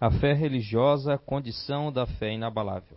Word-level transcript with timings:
A 0.00 0.10
fé 0.10 0.32
religiosa, 0.32 1.18
condição 1.18 1.92
da 1.92 2.06
fé 2.06 2.32
inabalável. 2.32 2.96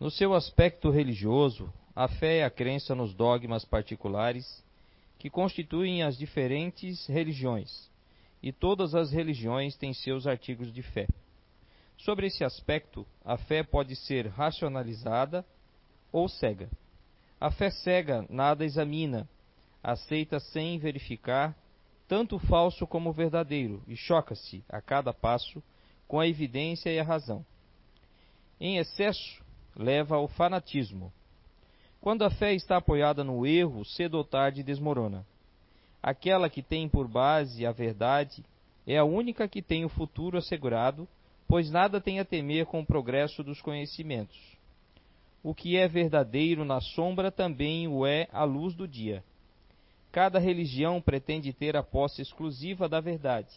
No 0.00 0.10
seu 0.10 0.34
aspecto 0.34 0.90
religioso, 0.90 1.72
a 1.94 2.08
fé 2.08 2.38
é 2.38 2.44
a 2.44 2.50
crença 2.50 2.92
nos 2.92 3.14
dogmas 3.14 3.64
particulares 3.64 4.64
que 5.16 5.30
constituem 5.30 6.02
as 6.02 6.18
diferentes 6.18 7.06
religiões, 7.06 7.88
e 8.42 8.50
todas 8.50 8.96
as 8.96 9.12
religiões 9.12 9.76
têm 9.76 9.94
seus 9.94 10.26
artigos 10.26 10.72
de 10.72 10.82
fé. 10.82 11.06
Sobre 11.96 12.26
esse 12.26 12.42
aspecto, 12.42 13.06
a 13.24 13.38
fé 13.38 13.62
pode 13.62 13.94
ser 13.94 14.26
racionalizada 14.26 15.46
ou 16.10 16.28
cega. 16.28 16.68
A 17.40 17.52
fé 17.52 17.70
cega 17.70 18.26
nada 18.28 18.64
examina, 18.64 19.28
aceita 19.84 20.40
sem 20.40 20.80
verificar 20.80 21.56
tanto 22.08 22.36
o 22.36 22.40
falso 22.40 22.88
como 22.88 23.10
o 23.10 23.12
verdadeiro 23.12 23.80
e 23.86 23.94
choca-se 23.94 24.64
a 24.68 24.80
cada 24.80 25.12
passo 25.14 25.62
com 26.06 26.20
a 26.20 26.26
evidência 26.26 26.90
e 26.90 26.98
a 26.98 27.04
razão. 27.04 27.44
Em 28.60 28.78
excesso, 28.78 29.42
leva 29.76 30.16
ao 30.16 30.28
fanatismo. 30.28 31.12
Quando 32.00 32.24
a 32.24 32.30
fé 32.30 32.54
está 32.54 32.76
apoiada 32.76 33.24
no 33.24 33.46
erro, 33.46 33.84
cedo 33.84 34.14
ou 34.16 34.24
tarde 34.24 34.62
desmorona. 34.62 35.26
Aquela 36.02 36.48
que 36.48 36.62
tem 36.62 36.88
por 36.88 37.08
base 37.08 37.66
a 37.66 37.72
verdade 37.72 38.44
é 38.86 38.96
a 38.96 39.04
única 39.04 39.48
que 39.48 39.60
tem 39.60 39.84
o 39.84 39.88
futuro 39.88 40.38
assegurado, 40.38 41.08
pois 41.48 41.70
nada 41.70 42.00
tem 42.00 42.20
a 42.20 42.24
temer 42.24 42.66
com 42.66 42.80
o 42.80 42.86
progresso 42.86 43.42
dos 43.42 43.60
conhecimentos. 43.60 44.38
O 45.42 45.54
que 45.54 45.76
é 45.76 45.86
verdadeiro 45.88 46.64
na 46.64 46.80
sombra 46.80 47.30
também 47.30 47.88
o 47.88 48.06
é 48.06 48.28
à 48.32 48.44
luz 48.44 48.74
do 48.74 48.86
dia. 48.86 49.22
Cada 50.12 50.38
religião 50.38 51.00
pretende 51.00 51.52
ter 51.52 51.76
a 51.76 51.82
posse 51.82 52.22
exclusiva 52.22 52.88
da 52.88 53.00
verdade, 53.00 53.52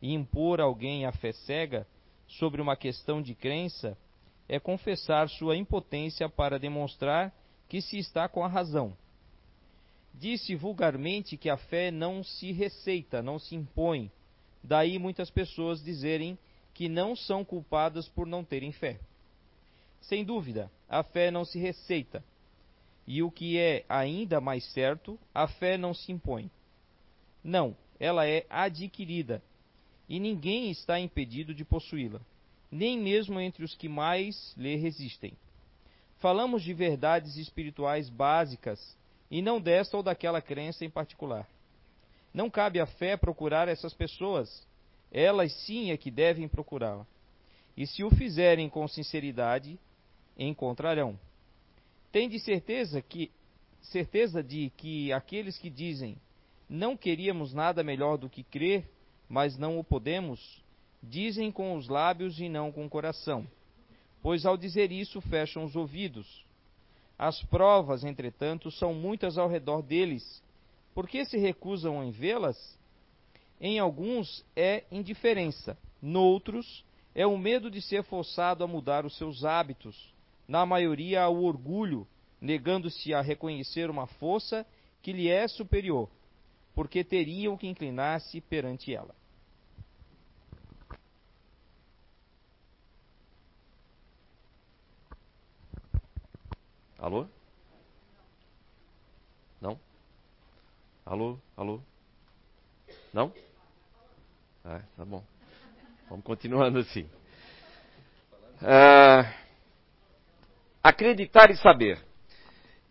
e 0.00 0.12
impor 0.14 0.60
alguém 0.60 1.04
a 1.04 1.12
fé 1.12 1.32
cega 1.32 1.86
sobre 2.26 2.60
uma 2.60 2.76
questão 2.76 3.20
de 3.20 3.34
crença 3.34 3.96
é 4.48 4.58
confessar 4.58 5.28
sua 5.28 5.56
impotência 5.56 6.28
para 6.28 6.58
demonstrar 6.58 7.32
que 7.68 7.80
se 7.80 7.98
está 7.98 8.28
com 8.28 8.44
a 8.44 8.48
razão. 8.48 8.96
Disse 10.12 10.54
vulgarmente 10.56 11.36
que 11.36 11.48
a 11.48 11.56
fé 11.56 11.90
não 11.90 12.24
se 12.24 12.50
receita, 12.52 13.22
não 13.22 13.38
se 13.38 13.54
impõe. 13.54 14.10
Daí 14.62 14.98
muitas 14.98 15.30
pessoas 15.30 15.82
dizerem 15.82 16.36
que 16.74 16.88
não 16.88 17.14
são 17.14 17.44
culpadas 17.44 18.08
por 18.08 18.26
não 18.26 18.44
terem 18.44 18.72
fé. 18.72 18.98
Sem 20.00 20.24
dúvida, 20.24 20.70
a 20.88 21.02
fé 21.02 21.30
não 21.30 21.44
se 21.44 21.58
receita. 21.58 22.24
E 23.06 23.22
o 23.22 23.30
que 23.30 23.58
é 23.58 23.84
ainda 23.88 24.40
mais 24.40 24.64
certo, 24.72 25.18
a 25.34 25.46
fé 25.46 25.76
não 25.76 25.94
se 25.94 26.10
impõe. 26.10 26.50
Não, 27.42 27.76
ela 27.98 28.26
é 28.26 28.46
adquirida. 28.50 29.42
E 30.10 30.20
ninguém 30.20 30.70
está 30.70 31.00
impedido 31.00 31.54
de 31.54 31.64
possuí-la 31.64 32.20
nem 32.70 32.98
mesmo 32.98 33.40
entre 33.40 33.64
os 33.64 33.74
que 33.74 33.88
mais 33.88 34.54
lhe 34.56 34.76
resistem. 34.76 35.32
Falamos 36.18 36.62
de 36.62 36.72
verdades 36.72 37.36
espirituais 37.36 38.08
básicas 38.08 38.96
e 39.30 39.42
não 39.42 39.60
desta 39.60 39.96
ou 39.96 40.02
daquela 40.02 40.40
crença 40.40 40.84
em 40.84 40.90
particular. 40.90 41.48
Não 42.32 42.48
cabe 42.48 42.78
à 42.78 42.86
fé 42.86 43.16
procurar 43.16 43.66
essas 43.66 43.92
pessoas, 43.92 44.66
elas 45.10 45.52
sim 45.64 45.90
é 45.90 45.96
que 45.96 46.10
devem 46.10 46.46
procurá-la. 46.46 47.06
E 47.76 47.86
se 47.86 48.04
o 48.04 48.10
fizerem 48.10 48.68
com 48.68 48.86
sinceridade, 48.86 49.78
encontrarão. 50.38 51.18
Tende 52.12 52.38
certeza 52.38 53.02
que 53.02 53.30
certeza 53.80 54.42
de 54.42 54.70
que 54.76 55.12
aqueles 55.12 55.58
que 55.58 55.70
dizem 55.70 56.16
não 56.68 56.96
queríamos 56.96 57.52
nada 57.52 57.82
melhor 57.82 58.18
do 58.18 58.28
que 58.28 58.44
crer, 58.44 58.84
mas 59.30 59.56
não 59.56 59.78
o 59.78 59.84
podemos, 59.84 60.60
Dizem 61.02 61.50
com 61.50 61.76
os 61.76 61.88
lábios 61.88 62.38
e 62.40 62.48
não 62.48 62.70
com 62.70 62.84
o 62.84 62.90
coração, 62.90 63.46
pois 64.22 64.44
ao 64.44 64.56
dizer 64.56 64.92
isso 64.92 65.20
fecham 65.22 65.64
os 65.64 65.74
ouvidos. 65.74 66.44
As 67.18 67.42
provas, 67.44 68.04
entretanto, 68.04 68.70
são 68.70 68.92
muitas 68.92 69.38
ao 69.38 69.48
redor 69.48 69.82
deles. 69.82 70.42
Por 70.94 71.08
que 71.08 71.24
se 71.24 71.38
recusam 71.38 72.04
em 72.04 72.10
vê-las? 72.10 72.78
Em 73.58 73.78
alguns 73.78 74.44
é 74.54 74.84
indiferença, 74.90 75.76
noutros 76.02 76.84
é 77.14 77.26
o 77.26 77.38
medo 77.38 77.70
de 77.70 77.80
ser 77.80 78.04
forçado 78.04 78.62
a 78.62 78.66
mudar 78.66 79.06
os 79.06 79.16
seus 79.16 79.44
hábitos. 79.44 80.12
Na 80.46 80.66
maioria, 80.66 81.26
o 81.28 81.44
orgulho, 81.44 82.06
negando-se 82.40 83.14
a 83.14 83.22
reconhecer 83.22 83.88
uma 83.88 84.06
força 84.06 84.66
que 85.02 85.12
lhe 85.12 85.28
é 85.28 85.48
superior, 85.48 86.10
porque 86.74 87.02
teriam 87.02 87.56
que 87.56 87.66
inclinar-se 87.66 88.40
perante 88.42 88.94
ela. 88.94 89.19
Alô? 97.00 97.26
Não? 99.58 99.80
Alô? 101.06 101.38
Alô? 101.56 101.80
Não? 103.14 103.32
Ah, 104.62 104.82
tá 104.98 105.04
bom. 105.06 105.24
Vamos 106.10 106.24
continuando 106.26 106.78
assim. 106.78 107.08
Ah, 108.60 109.32
acreditar 110.82 111.50
e 111.50 111.56
saber. 111.56 111.98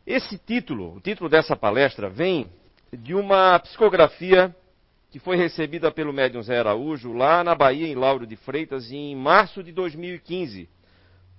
Esse 0.07 0.39
título, 0.39 0.95
o 0.95 0.99
título 0.99 1.29
dessa 1.29 1.55
palestra, 1.55 2.09
vem 2.09 2.51
de 2.91 3.13
uma 3.13 3.59
psicografia 3.59 4.55
que 5.11 5.19
foi 5.19 5.37
recebida 5.37 5.91
pelo 5.91 6.11
médium 6.11 6.41
Zé 6.41 6.57
Araújo 6.57 7.13
lá 7.13 7.43
na 7.43 7.53
Bahia, 7.53 7.87
em 7.87 7.93
Lauro 7.93 8.25
de 8.25 8.35
Freitas, 8.37 8.91
em 8.91 9.15
março 9.15 9.61
de 9.61 9.71
2015 9.71 10.67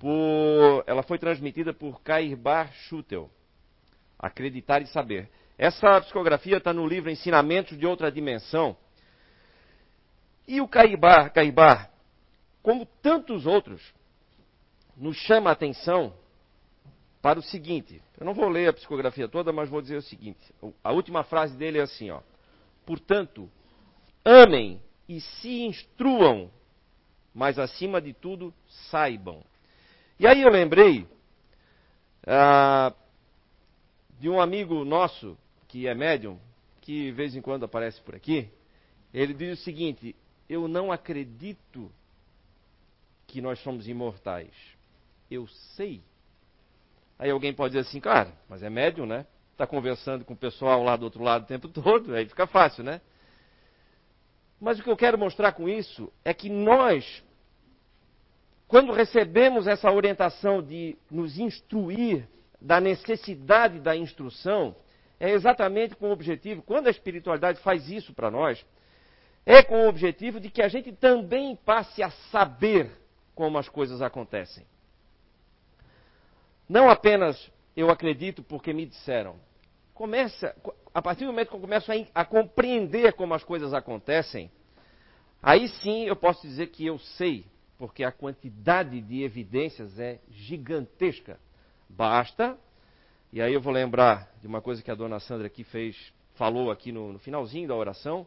por, 0.01 0.83
ela 0.87 1.03
foi 1.03 1.19
transmitida 1.19 1.75
por 1.75 2.01
Cairbar 2.01 2.73
Schutel. 2.73 3.31
Acreditar 4.19 4.81
e 4.81 4.87
saber. 4.87 5.31
Essa 5.59 6.01
psicografia 6.01 6.57
está 6.57 6.73
no 6.73 6.87
livro 6.87 7.11
Ensinamentos 7.11 7.79
de 7.79 7.87
Outra 7.87 8.11
Dimensão. 8.11 8.75
E 10.49 10.59
o 10.61 10.67
Cairbar, 10.67 11.33
Cairbar, 11.33 11.91
como 12.63 12.87
tantos 12.87 13.47
outros, 13.47 13.93
nos 14.97 15.17
chama 15.19 15.51
a 15.51 15.53
atenção 15.53 16.15
para 17.21 17.39
o 17.39 17.43
seguinte. 17.43 18.03
Eu 18.19 18.25
não 18.25 18.33
vou 18.33 18.49
ler 18.49 18.69
a 18.69 18.73
psicografia 18.73 19.29
toda, 19.29 19.53
mas 19.53 19.69
vou 19.69 19.83
dizer 19.83 19.97
o 19.97 20.03
seguinte. 20.03 20.41
A 20.83 20.93
última 20.93 21.25
frase 21.25 21.55
dele 21.57 21.79
é 21.79 21.83
assim, 21.83 22.11
ó. 22.11 22.23
Portanto, 22.87 23.51
amem 24.25 24.81
e 25.07 25.21
se 25.21 25.61
instruam, 25.63 26.51
mas 27.35 27.59
acima 27.59 28.01
de 28.01 28.15
tudo, 28.15 28.53
saibam. 28.91 29.45
E 30.21 30.27
aí 30.27 30.43
eu 30.43 30.51
lembrei 30.51 31.09
ah, 32.27 32.93
de 34.19 34.29
um 34.29 34.39
amigo 34.39 34.85
nosso, 34.85 35.35
que 35.67 35.89
é 35.89 35.95
médium, 35.95 36.39
que 36.83 37.07
de 37.07 37.13
vez 37.13 37.35
em 37.35 37.41
quando 37.41 37.65
aparece 37.65 38.03
por 38.03 38.15
aqui. 38.15 38.47
Ele 39.15 39.33
diz 39.33 39.59
o 39.59 39.63
seguinte: 39.63 40.15
Eu 40.47 40.69
não 40.69 40.93
acredito 40.93 41.91
que 43.27 43.41
nós 43.41 43.61
somos 43.61 43.89
imortais. 43.89 44.53
Eu 45.31 45.49
sei. 45.75 46.03
Aí 47.19 47.31
alguém 47.31 47.55
pode 47.55 47.73
dizer 47.73 47.89
assim, 47.89 47.99
cara, 47.99 48.31
mas 48.47 48.63
é 48.63 48.69
médium, 48.69 49.07
né? 49.07 49.25
Está 49.53 49.67
conversando 49.67 50.23
com 50.23 50.35
o 50.35 50.37
pessoal 50.37 50.83
lá 50.83 50.97
do 50.97 51.05
outro 51.05 51.23
lado 51.23 51.45
o 51.45 51.47
tempo 51.47 51.67
todo, 51.73 52.15
aí 52.15 52.29
fica 52.29 52.47
fácil, 52.47 52.85
né? 52.85 53.01
Mas 54.61 54.79
o 54.79 54.83
que 54.83 54.91
eu 54.91 54.99
quero 54.99 55.17
mostrar 55.17 55.53
com 55.53 55.67
isso 55.67 56.13
é 56.23 56.35
que 56.35 56.51
nós 56.51 57.23
quando 58.71 58.93
recebemos 58.93 59.67
essa 59.67 59.91
orientação 59.91 60.63
de 60.63 60.97
nos 61.11 61.41
instruir 61.41 62.29
da 62.61 62.81
necessidade 62.81 63.81
da 63.81 63.97
instrução, 63.97 64.77
é 65.19 65.31
exatamente 65.31 65.97
com 65.97 66.09
o 66.09 66.13
objetivo, 66.13 66.63
quando 66.63 66.87
a 66.87 66.91
espiritualidade 66.91 67.59
faz 67.63 67.91
isso 67.91 68.15
para 68.15 68.31
nós, 68.31 68.65
é 69.45 69.61
com 69.61 69.87
o 69.87 69.89
objetivo 69.89 70.39
de 70.39 70.49
que 70.49 70.63
a 70.63 70.69
gente 70.69 70.93
também 70.93 71.57
passe 71.57 72.01
a 72.01 72.11
saber 72.31 72.93
como 73.35 73.59
as 73.59 73.69
coisas 73.69 74.01
acontecem. 74.01 74.65
Não 76.69 76.89
apenas 76.89 77.51
eu 77.77 77.91
acredito 77.91 78.41
porque 78.41 78.73
me 78.73 78.87
disseram. 78.87 79.35
Começa, 79.93 80.55
a 80.95 81.03
partir 81.03 81.25
do 81.25 81.33
momento 81.33 81.49
que 81.49 81.57
eu 81.57 81.61
começo 81.61 81.91
a, 81.91 81.95
a 82.15 82.25
compreender 82.25 83.15
como 83.15 83.35
as 83.35 83.43
coisas 83.43 83.75
acontecem, 83.75 84.49
aí 85.43 85.67
sim 85.67 86.05
eu 86.05 86.15
posso 86.15 86.47
dizer 86.47 86.69
que 86.69 86.87
eu 86.87 87.01
sei 87.01 87.45
porque 87.81 88.05
a 88.05 88.13
quantidade 88.13 89.01
de 89.01 89.23
evidências 89.23 89.99
é 89.99 90.21
gigantesca. 90.29 91.41
Basta, 91.89 92.59
e 93.33 93.41
aí 93.41 93.55
eu 93.55 93.61
vou 93.63 93.73
lembrar 93.73 94.31
de 94.39 94.47
uma 94.47 94.61
coisa 94.61 94.83
que 94.83 94.91
a 94.91 94.95
dona 94.95 95.19
Sandra 95.19 95.47
aqui 95.47 95.65
fez, 95.65 95.97
falou 96.35 96.71
aqui 96.71 96.93
no, 96.93 97.15
no 97.15 97.19
finalzinho 97.19 97.67
da 97.67 97.75
oração, 97.75 98.27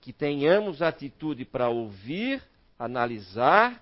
que 0.00 0.12
tenhamos 0.12 0.82
atitude 0.82 1.44
para 1.44 1.68
ouvir, 1.68 2.42
analisar 2.76 3.80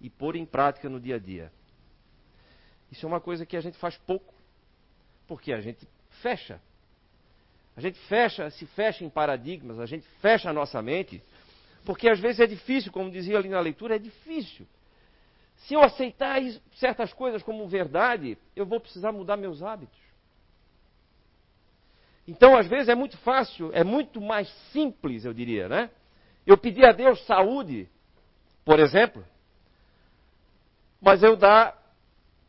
e 0.00 0.08
pôr 0.08 0.34
em 0.34 0.46
prática 0.46 0.88
no 0.88 0.98
dia 0.98 1.16
a 1.16 1.18
dia. 1.18 1.52
Isso 2.90 3.04
é 3.04 3.06
uma 3.06 3.20
coisa 3.20 3.44
que 3.44 3.54
a 3.54 3.60
gente 3.60 3.76
faz 3.76 3.98
pouco, 3.98 4.32
porque 5.28 5.52
a 5.52 5.60
gente 5.60 5.86
fecha. 6.22 6.58
A 7.76 7.82
gente 7.82 7.98
fecha, 8.08 8.48
se 8.48 8.64
fecha 8.64 9.04
em 9.04 9.10
paradigmas, 9.10 9.78
a 9.78 9.84
gente 9.84 10.06
fecha 10.22 10.48
a 10.48 10.54
nossa 10.54 10.80
mente 10.80 11.22
Porque 11.84 12.08
às 12.08 12.20
vezes 12.20 12.40
é 12.40 12.46
difícil, 12.46 12.92
como 12.92 13.10
dizia 13.10 13.38
ali 13.38 13.48
na 13.48 13.60
leitura, 13.60 13.96
é 13.96 13.98
difícil. 13.98 14.66
Se 15.56 15.74
eu 15.74 15.82
aceitar 15.82 16.40
certas 16.76 17.12
coisas 17.12 17.42
como 17.42 17.66
verdade, 17.68 18.38
eu 18.56 18.64
vou 18.66 18.80
precisar 18.80 19.12
mudar 19.12 19.36
meus 19.36 19.62
hábitos. 19.62 19.98
Então, 22.26 22.56
às 22.56 22.66
vezes, 22.66 22.88
é 22.88 22.94
muito 22.94 23.16
fácil, 23.18 23.70
é 23.72 23.82
muito 23.82 24.20
mais 24.20 24.48
simples, 24.72 25.24
eu 25.24 25.32
diria, 25.34 25.68
né? 25.68 25.90
Eu 26.46 26.56
pedir 26.56 26.84
a 26.84 26.92
Deus 26.92 27.24
saúde, 27.26 27.88
por 28.64 28.78
exemplo, 28.78 29.24
mas 31.00 31.22
eu 31.22 31.36
dar 31.36 31.76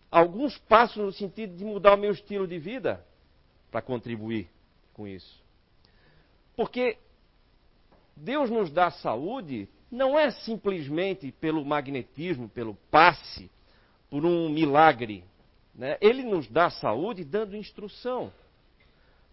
alguns 0.10 0.58
passos 0.58 0.98
no 0.98 1.12
sentido 1.12 1.56
de 1.56 1.64
mudar 1.64 1.96
o 1.96 1.98
meu 1.98 2.12
estilo 2.12 2.48
de 2.48 2.60
vida 2.60 3.04
para 3.72 3.82
contribuir 3.82 4.50
com 4.94 5.08
isso. 5.08 5.42
Porque 6.56 6.98
Deus 8.22 8.50
nos 8.50 8.70
dá 8.70 8.92
saúde 8.92 9.68
não 9.90 10.18
é 10.18 10.30
simplesmente 10.32 11.32
pelo 11.32 11.66
magnetismo, 11.66 12.48
pelo 12.48 12.76
passe, 12.90 13.50
por 14.10 14.26
um 14.26 14.48
milagre. 14.48 15.24
Né? 15.74 15.98
Ele 16.00 16.24
nos 16.24 16.48
dá 16.48 16.70
saúde 16.70 17.26
dando 17.26 17.58
instrução. 17.58 18.32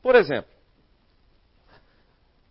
Por 0.03 0.15
exemplo, 0.15 0.51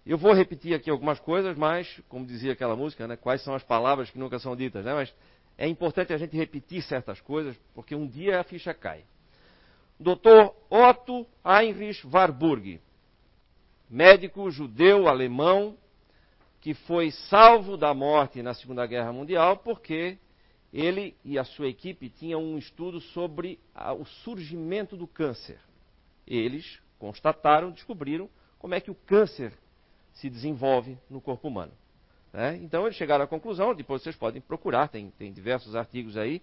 eu 0.05 0.17
vou 0.17 0.31
repetir 0.33 0.73
aqui 0.73 0.89
algumas 0.89 1.19
coisas, 1.19 1.57
mas, 1.57 1.99
como 2.07 2.25
dizia 2.25 2.53
aquela 2.53 2.75
música, 2.75 3.07
né, 3.07 3.17
quais 3.17 3.41
são 3.43 3.55
as 3.55 3.63
palavras 3.63 4.09
que 4.09 4.19
nunca 4.19 4.39
são 4.39 4.55
ditas, 4.55 4.85
né? 4.85 4.93
Mas 4.93 5.13
é 5.57 5.67
importante 5.67 6.13
a 6.13 6.17
gente 6.17 6.37
repetir 6.37 6.81
certas 6.83 7.19
coisas, 7.19 7.57
porque 7.73 7.95
um 7.95 8.07
dia 8.07 8.39
a 8.39 8.43
ficha 8.43 8.73
cai. 8.73 9.03
Dr. 9.99 10.53
Otto 10.69 11.25
Heinrich 11.43 12.05
Warburg, 12.07 12.79
médico 13.89 14.49
judeu 14.51 15.07
alemão, 15.07 15.75
que 16.67 16.73
foi 16.73 17.11
salvo 17.11 17.77
da 17.77 17.93
morte 17.93 18.43
na 18.43 18.53
Segunda 18.53 18.85
Guerra 18.85 19.13
Mundial, 19.13 19.55
porque 19.55 20.17
ele 20.73 21.15
e 21.23 21.39
a 21.39 21.45
sua 21.45 21.69
equipe 21.69 22.09
tinham 22.09 22.43
um 22.43 22.57
estudo 22.57 22.99
sobre 22.99 23.57
o 23.97 24.03
surgimento 24.03 24.97
do 24.97 25.07
câncer. 25.07 25.61
Eles 26.27 26.81
constataram, 26.99 27.71
descobriram 27.71 28.29
como 28.59 28.75
é 28.75 28.81
que 28.81 28.91
o 28.91 28.95
câncer 28.95 29.53
se 30.11 30.29
desenvolve 30.29 30.97
no 31.09 31.21
corpo 31.21 31.47
humano. 31.47 31.71
Né? 32.33 32.57
Então 32.61 32.83
eles 32.83 32.97
chegaram 32.97 33.23
à 33.23 33.27
conclusão, 33.27 33.73
depois 33.73 34.01
vocês 34.01 34.17
podem 34.17 34.41
procurar, 34.41 34.89
tem, 34.89 35.09
tem 35.11 35.31
diversos 35.31 35.73
artigos 35.73 36.17
aí. 36.17 36.41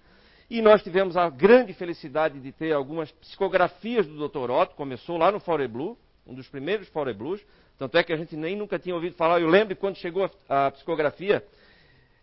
E 0.49 0.63
nós 0.63 0.83
tivemos 0.83 1.19
a 1.19 1.29
grande 1.29 1.75
felicidade 1.75 2.41
de 2.41 2.51
ter 2.51 2.73
algumas 2.73 3.13
psicografias 3.13 4.07
do 4.07 4.27
Dr. 4.27 4.51
Otto, 4.51 4.75
começou 4.75 5.19
lá 5.19 5.31
no 5.31 5.39
Fore 5.39 5.69
Blue, 5.69 5.99
um 6.27 6.33
dos 6.33 6.49
primeiros 6.49 6.89
Fore 6.89 7.13
Blues, 7.13 7.45
tanto 7.79 7.99
é 7.99 8.03
que 8.03 8.13
a 8.13 8.17
gente 8.17 8.37
nem 8.37 8.57
nunca 8.57 8.79
tinha 8.79 8.95
ouvido 8.95 9.17
falar. 9.17 9.41
Eu 9.41 9.49
lembro 9.49 9.75
quando 9.77 9.97
chegou 9.97 10.31
a, 10.49 10.67
a 10.67 10.71
psicografia, 10.71 11.45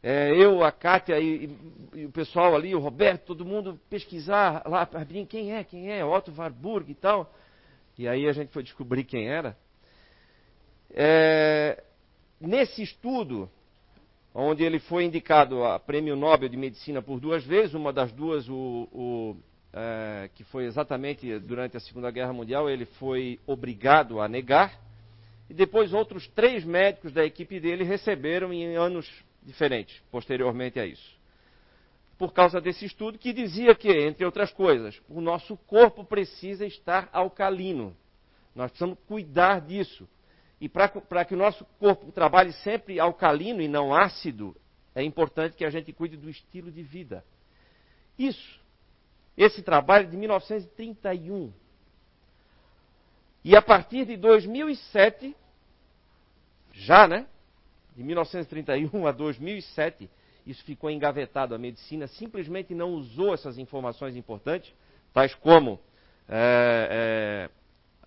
é, 0.04 0.32
eu, 0.36 0.64
a 0.64 0.72
Kátia 0.72 1.20
e, 1.20 1.56
e, 1.94 2.06
o 2.06 2.12
pessoal 2.12 2.56
ali, 2.56 2.74
o 2.74 2.80
Roberto, 2.80 3.26
todo 3.26 3.46
mundo 3.46 3.80
pesquisar 3.90 4.64
lá, 4.66 4.88
quem 5.30 5.54
é, 5.54 5.64
quem 5.64 5.92
é, 5.92 6.04
Otto 6.04 6.34
Warburg 6.36 6.92
e 6.92 6.96
tal. 6.96 7.32
E 7.98 8.08
aí 8.08 8.28
a 8.28 8.34
gente 8.34 8.52
foi 8.52 8.64
descobrir 8.64 9.04
quem 9.04 9.30
era. 9.30 9.56
É, 10.90 11.84
nesse 12.40 12.82
estudo, 12.82 13.50
onde 14.34 14.64
ele 14.64 14.80
foi 14.80 15.04
indicado 15.04 15.64
a 15.64 15.78
Prêmio 15.78 16.16
Nobel 16.16 16.50
de 16.50 16.58
Medicina 16.58 17.02
por 17.02 17.20
duas 17.20 17.46
vezes, 17.46 17.76
uma 17.76 17.94
das 17.94 18.12
duas, 18.12 18.50
o, 18.50 18.88
o 18.92 19.38
é, 19.74 20.30
que 20.34 20.44
foi 20.46 20.66
exatamente 20.66 21.38
durante 21.40 21.78
a 21.78 21.80
Segunda 21.80 22.10
Guerra 22.10 22.34
Mundial, 22.34 22.70
ele 22.70 22.86
foi 22.86 23.40
obrigado 23.46 24.20
a 24.20 24.28
negar, 24.28 24.74
e 25.52 25.54
depois 25.54 25.92
outros 25.92 26.30
três 26.30 26.64
médicos 26.64 27.12
da 27.12 27.26
equipe 27.26 27.60
dele 27.60 27.84
receberam 27.84 28.54
em 28.54 28.78
anos 28.78 29.06
diferentes, 29.44 30.02
posteriormente 30.10 30.80
a 30.80 30.86
isso. 30.86 31.20
Por 32.18 32.32
causa 32.32 32.62
desse 32.62 32.86
estudo 32.86 33.18
que 33.18 33.34
dizia 33.34 33.76
que, 33.76 33.90
entre 33.90 34.24
outras 34.24 34.54
coisas, 34.54 35.02
o 35.10 35.20
nosso 35.20 35.58
corpo 35.68 36.06
precisa 36.06 36.66
estar 36.66 37.10
alcalino. 37.12 37.94
Nós 38.56 38.72
precisamos 38.72 38.98
cuidar 39.06 39.60
disso. 39.60 40.08
E 40.62 40.70
para 40.70 41.26
que 41.26 41.34
o 41.34 41.38
nosso 41.38 41.66
corpo 41.78 42.10
trabalhe 42.14 42.54
sempre 42.54 42.98
alcalino 42.98 43.62
e 43.62 43.68
não 43.68 43.94
ácido, 43.94 44.56
é 44.96 45.04
importante 45.04 45.58
que 45.58 45.66
a 45.66 45.70
gente 45.70 45.92
cuide 45.92 46.16
do 46.16 46.30
estilo 46.30 46.72
de 46.72 46.82
vida. 46.82 47.26
Isso. 48.18 48.58
Esse 49.36 49.62
trabalho 49.62 50.08
de 50.08 50.16
1931. 50.16 51.52
E 53.44 53.54
a 53.54 53.62
partir 53.62 54.06
de 54.06 54.16
2007, 54.16 55.36
já, 56.72 57.08
né? 57.08 57.26
De 57.96 58.04
1931 58.04 59.06
a 59.06 59.12
2007, 59.12 60.10
isso 60.46 60.64
ficou 60.64 60.90
engavetado. 60.90 61.54
A 61.54 61.58
medicina 61.58 62.08
simplesmente 62.08 62.74
não 62.74 62.92
usou 62.94 63.34
essas 63.34 63.58
informações 63.58 64.16
importantes, 64.16 64.74
tais 65.14 65.36
como 65.36 65.80
é, 66.28 67.50
é, 67.50 67.50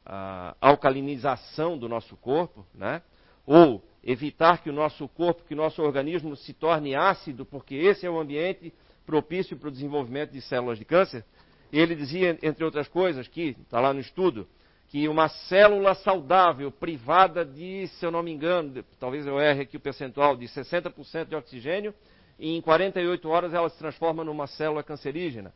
a 0.05 0.57
alcalinização 0.61 1.79
do 1.79 1.89
nosso 1.89 2.17
corpo, 2.17 2.67
né? 2.75 3.03
ou 3.47 3.83
evitar 4.03 4.63
que 4.63 4.71
o 4.71 4.73
nosso 4.73 5.07
corpo, 5.09 5.45
que 5.45 5.55
o 5.55 5.57
nosso 5.57 5.83
organismo 5.83 6.37
se 6.37 6.53
torne 6.53 6.95
ácido, 6.95 7.45
porque 7.45 7.75
esse 7.75 8.07
é 8.07 8.11
o 8.11 8.19
ambiente 8.19 8.73
propício 9.07 9.57
para 9.57 9.69
o 9.69 9.73
desenvolvimento 9.73 10.31
de 10.31 10.41
células 10.41 10.79
de 10.79 10.85
câncer. 10.85 11.25
Ele 11.73 11.95
dizia, 11.95 12.39
entre 12.43 12.65
outras 12.65 12.89
coisas, 12.89 13.27
que 13.29 13.57
está 13.63 13.81
lá 13.81 13.93
no 13.93 14.01
estudo, 14.01 14.49
que 14.95 15.09
uma 15.09 15.29
célula 15.29 15.93
saudável, 15.93 16.71
privada 16.71 17.45
de, 17.45 17.89
se 17.89 18.07
eu 18.07 18.13
não 18.13 18.23
me 18.23 18.31
engano, 18.31 18.85
talvez 19.01 19.27
eu 19.27 19.41
erre 19.41 19.63
aqui 19.63 19.77
o 19.77 19.81
percentual, 19.81 20.37
de 20.37 20.47
60% 20.47 21.25
de 21.25 21.35
oxigênio, 21.35 21.93
e 22.39 22.57
em 22.57 22.61
48 22.61 23.29
horas 23.29 23.53
ela 23.53 23.69
se 23.69 23.77
transforma 23.77 24.23
numa 24.23 24.47
célula 24.47 24.85
cancerígena 24.85 25.53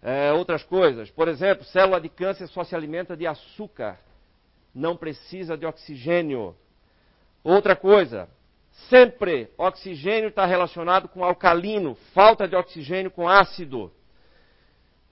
é, 0.00 0.32
outras 0.32 0.62
coisas. 0.62 1.10
Por 1.10 1.26
exemplo, 1.26 1.64
célula 1.64 2.00
de 2.00 2.08
câncer 2.08 2.46
só 2.46 2.62
se 2.62 2.76
alimenta 2.76 3.16
de 3.16 3.26
açúcar, 3.26 3.98
não 4.72 4.96
precisa 4.96 5.58
de 5.58 5.66
oxigênio. 5.66 6.54
Outra 7.42 7.74
coisa, 7.74 8.28
sempre 8.88 9.50
oxigênio 9.58 10.28
está 10.28 10.46
relacionado 10.46 11.08
com 11.08 11.24
alcalino, 11.24 11.96
falta 12.14 12.46
de 12.46 12.54
oxigênio 12.54 13.10
com 13.10 13.28
ácido. 13.28 13.92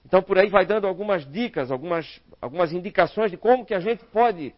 Então 0.05 0.21
por 0.21 0.37
aí 0.37 0.49
vai 0.49 0.65
dando 0.65 0.87
algumas 0.87 1.29
dicas, 1.29 1.71
algumas, 1.71 2.21
algumas 2.41 2.71
indicações 2.71 3.31
de 3.31 3.37
como 3.37 3.65
que 3.65 3.73
a 3.73 3.79
gente 3.79 4.03
pode 4.05 4.53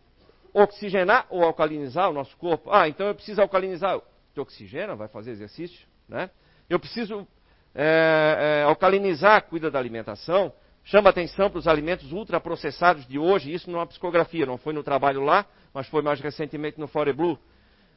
oxigenar 0.53 1.25
ou 1.29 1.43
alcalinizar 1.43 2.09
o 2.09 2.13
nosso 2.13 2.35
corpo. 2.37 2.69
Ah, 2.71 2.87
então 2.87 3.07
eu 3.07 3.15
preciso 3.15 3.41
alcalinizar. 3.41 3.99
Te 4.33 4.39
oxigena, 4.39 4.95
vai 4.95 5.09
fazer 5.09 5.31
exercício, 5.31 5.85
né? 6.07 6.29
Eu 6.69 6.79
preciso 6.79 7.27
é, 7.75 8.61
é, 8.61 8.63
alcalinizar 8.63 9.43
cuida 9.43 9.69
da 9.69 9.79
alimentação, 9.79 10.53
chama 10.83 11.09
atenção 11.09 11.49
para 11.49 11.59
os 11.59 11.67
alimentos 11.67 12.11
ultraprocessados 12.11 13.05
de 13.07 13.19
hoje, 13.19 13.53
isso 13.53 13.69
não 13.69 13.79
é 13.79 13.81
uma 13.81 13.87
psicografia, 13.87 14.45
não 14.45 14.57
foi 14.57 14.73
no 14.73 14.83
trabalho 14.83 15.21
lá, 15.21 15.45
mas 15.73 15.87
foi 15.87 16.01
mais 16.01 16.19
recentemente 16.19 16.79
no 16.79 16.87
Fore 16.87 17.13
Blue, 17.13 17.37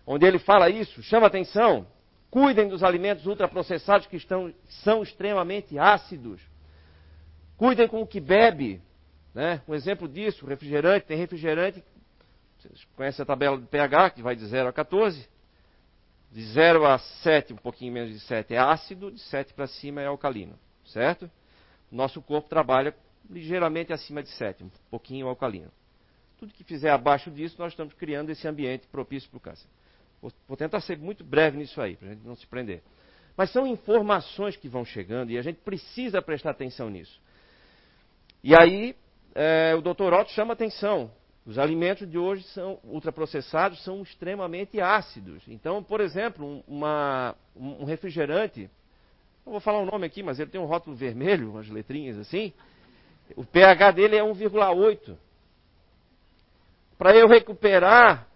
onde 0.06 0.26
ele 0.26 0.38
fala 0.38 0.68
isso, 0.68 1.02
chama 1.02 1.26
atenção, 1.26 1.86
cuidem 2.30 2.68
dos 2.68 2.82
alimentos 2.82 3.26
ultraprocessados 3.26 4.06
que 4.06 4.16
estão, 4.16 4.52
são 4.82 5.02
extremamente 5.02 5.78
ácidos, 5.78 6.40
cuidem 7.56 7.88
com 7.88 8.00
o 8.02 8.06
que 8.06 8.20
bebe, 8.20 8.80
né? 9.34 9.62
um 9.66 9.75
exemplo 9.75 10.08
disso, 10.08 10.46
refrigerante, 10.46 11.06
tem 11.06 11.16
refrigerante, 11.16 11.82
vocês 12.58 12.84
conhecem 12.96 13.23
a 13.23 13.26
tabela 13.26 13.58
do 13.58 13.66
pH, 13.66 14.11
que 14.11 14.23
vai 14.23 14.34
de 14.34 14.46
0 14.46 14.68
a 14.68 14.73
14, 14.73 15.28
de 16.32 16.44
0 16.46 16.87
a 16.87 16.99
7, 16.99 17.52
um 17.52 17.56
pouquinho 17.56 17.92
menos 17.92 18.12
de 18.12 18.20
7 18.20 18.54
é 18.54 18.58
ácido, 18.58 19.11
de 19.11 19.20
7 19.20 19.54
para 19.54 19.66
cima 19.66 20.00
é 20.00 20.06
alcalino, 20.06 20.58
certo? 20.87 21.30
Nosso 21.90 22.20
corpo 22.20 22.49
trabalha 22.49 22.94
ligeiramente 23.30 23.92
acima 23.92 24.23
de 24.23 24.30
7, 24.30 24.64
um 24.64 24.70
pouquinho 24.90 25.28
alcalino. 25.28 25.70
Tudo 26.38 26.52
que 26.52 26.64
fizer 26.64 26.90
abaixo 26.90 27.30
disso, 27.30 27.56
nós 27.58 27.73
estamos 27.73 27.94
criando 27.94 28.30
esse 28.30 28.46
ambiente 28.49 28.87
propício 28.88 29.30
para 29.30 29.37
o 29.37 29.40
câncer. 29.40 29.68
Vou, 30.49 30.56
tentar 30.56 30.80
ser 30.80 30.99
muito 30.99 31.23
breve 31.23 31.58
nisso 31.58 31.80
aí, 31.80 31.96
para 31.96 32.08
a 32.08 32.11
gente 32.12 32.26
não 32.26 32.34
se 32.34 32.46
prender. 32.46 32.82
Mas 33.37 33.50
são 33.50 33.66
informações 33.66 34.56
que 34.56 34.68
vão 34.68 34.84
chegando 34.84 35.30
e 35.30 35.38
a 35.38 35.42
gente 35.42 35.61
precisa 35.61 36.23
prestar 36.23 36.50
atenção 36.50 36.88
nisso. 36.88 37.20
E 38.44 38.54
aí, 38.54 38.94
é, 39.34 39.74
o 39.74 39.80
doutor 39.80 40.12
Otto 40.12 40.30
chama 40.30 40.52
atenção 40.52 41.10
os 41.46 41.58
alimentos 41.58 42.08
de 42.08 42.16
hoje 42.16 42.42
são 42.44 42.78
ultraprocessados, 42.84 43.82
são 43.84 44.02
extremamente 44.02 44.80
ácidos. 44.80 45.42
Então, 45.46 45.82
por 45.82 46.00
exemplo, 46.00 46.64
uma, 46.66 47.34
um 47.54 47.84
refrigerante, 47.84 48.70
não 49.44 49.52
vou 49.52 49.60
falar 49.60 49.80
o 49.80 49.84
nome 49.84 50.06
aqui, 50.06 50.22
mas 50.22 50.40
ele 50.40 50.50
tem 50.50 50.60
um 50.60 50.64
rótulo 50.64 50.96
vermelho, 50.96 51.50
umas 51.50 51.68
letrinhas 51.68 52.18
assim. 52.18 52.50
O 53.36 53.44
pH 53.44 53.90
dele 53.90 54.16
é 54.16 54.22
1,8. 54.22 55.16
Para 56.96 57.14
eu 57.14 57.28
recuperar 57.28 58.26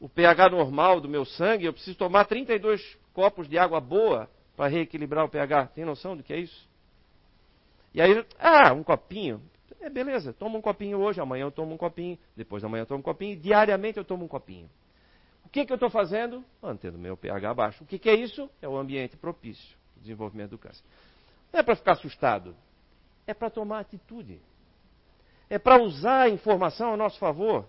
o 0.00 0.08
pH 0.08 0.48
normal 0.48 1.02
do 1.02 1.08
meu 1.08 1.26
sangue, 1.26 1.66
eu 1.66 1.72
preciso 1.72 1.98
tomar 1.98 2.24
32 2.24 2.96
copos 3.12 3.46
de 3.46 3.58
água 3.58 3.78
boa 3.78 4.28
para 4.56 4.68
reequilibrar 4.68 5.26
o 5.26 5.28
pH. 5.28 5.66
Tem 5.68 5.84
noção 5.84 6.16
do 6.16 6.22
que 6.22 6.32
é 6.32 6.38
isso? 6.38 6.66
E 7.92 8.00
aí, 8.00 8.24
ah, 8.38 8.72
um 8.72 8.82
copinho. 8.82 9.42
É 9.84 9.90
beleza, 9.90 10.32
toma 10.32 10.56
um 10.56 10.62
copinho 10.62 10.98
hoje, 10.98 11.20
amanhã 11.20 11.42
eu 11.42 11.52
tomo 11.52 11.74
um 11.74 11.76
copinho, 11.76 12.18
depois 12.34 12.62
da 12.62 12.68
manhã 12.70 12.84
eu 12.84 12.86
tomo 12.86 13.00
um 13.00 13.02
copinho, 13.02 13.38
diariamente 13.38 13.98
eu 13.98 14.04
tomo 14.04 14.24
um 14.24 14.28
copinho. 14.28 14.70
O 15.44 15.48
que, 15.50 15.66
que 15.66 15.70
eu 15.70 15.74
estou 15.74 15.90
fazendo? 15.90 16.42
Mantendo 16.62 16.96
meu 16.96 17.18
pH 17.18 17.52
baixo. 17.52 17.84
O 17.84 17.86
que, 17.86 17.98
que 17.98 18.08
é 18.08 18.14
isso? 18.14 18.48
É 18.62 18.68
o 18.68 18.78
ambiente 18.78 19.14
propício 19.14 19.76
ao 19.94 20.00
desenvolvimento 20.00 20.52
do 20.52 20.58
câncer. 20.58 20.82
Não 21.52 21.60
é 21.60 21.62
para 21.62 21.76
ficar 21.76 21.92
assustado, 21.92 22.56
é 23.26 23.34
para 23.34 23.50
tomar 23.50 23.80
atitude. 23.80 24.40
É 25.50 25.58
para 25.58 25.82
usar 25.82 26.22
a 26.22 26.30
informação 26.30 26.94
a 26.94 26.96
nosso 26.96 27.18
favor. 27.18 27.68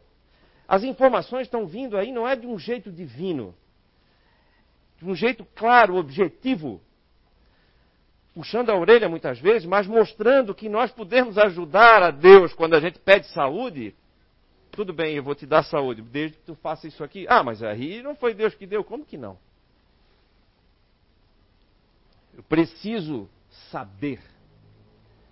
As 0.66 0.86
informações 0.86 1.48
estão 1.48 1.68
vindo 1.68 1.98
aí 1.98 2.14
não 2.14 2.26
é 2.26 2.34
de 2.34 2.48
um 2.48 2.58
jeito 2.58 2.94
divino, 2.94 3.54
de 5.00 5.06
um 5.06 5.14
jeito 5.14 5.46
claro, 5.54 5.98
objetivo, 5.98 6.82
puxando 8.36 8.70
a 8.70 8.77
orelha 8.77 9.08
muitas 9.08 9.39
vezes, 9.39 9.65
mas 9.65 9.88
mostrando 9.88 10.54
que 10.54 10.68
nós 10.68 10.92
podemos 10.92 11.38
ajudar 11.38 12.04
a 12.04 12.12
Deus 12.12 12.54
quando 12.54 12.74
a 12.74 12.82
gente 12.82 13.00
pede 13.00 13.27
saúde. 13.27 13.96
Tudo 14.72 14.92
bem, 14.92 15.15
eu 15.15 15.24
vou 15.24 15.34
te 15.34 15.46
dar 15.46 15.63
saúde, 15.63 16.01
desde 16.01 16.36
que 16.38 16.44
tu 16.44 16.56
faça 16.56 16.86
isso 16.86 17.01
aqui. 17.01 17.25
Ah, 17.30 17.42
mas 17.42 17.63
aí 17.63 18.04
não 18.04 18.13
foi 18.13 18.34
Deus 18.34 18.54
que 18.54 18.68
deu, 18.68 18.84
como 18.84 19.06
que 19.06 19.18
não? 19.18 19.38
Eu 22.36 22.44
preciso 22.44 23.30
saber. 23.72 24.20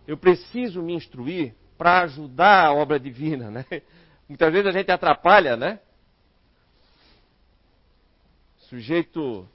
Eu 0.08 0.16
preciso 0.16 0.82
me 0.82 0.94
instruir 0.94 1.54
para 1.78 2.04
ajudar 2.04 2.68
a 2.68 2.74
obra 2.74 2.98
divina, 2.98 3.52
né? 3.52 3.66
Muitas 4.30 4.54
vezes 4.54 4.68
a 4.68 4.72
gente 4.72 4.90
atrapalha, 4.90 5.58
né? 5.58 5.82
O 8.60 8.62
sujeito 8.68 9.46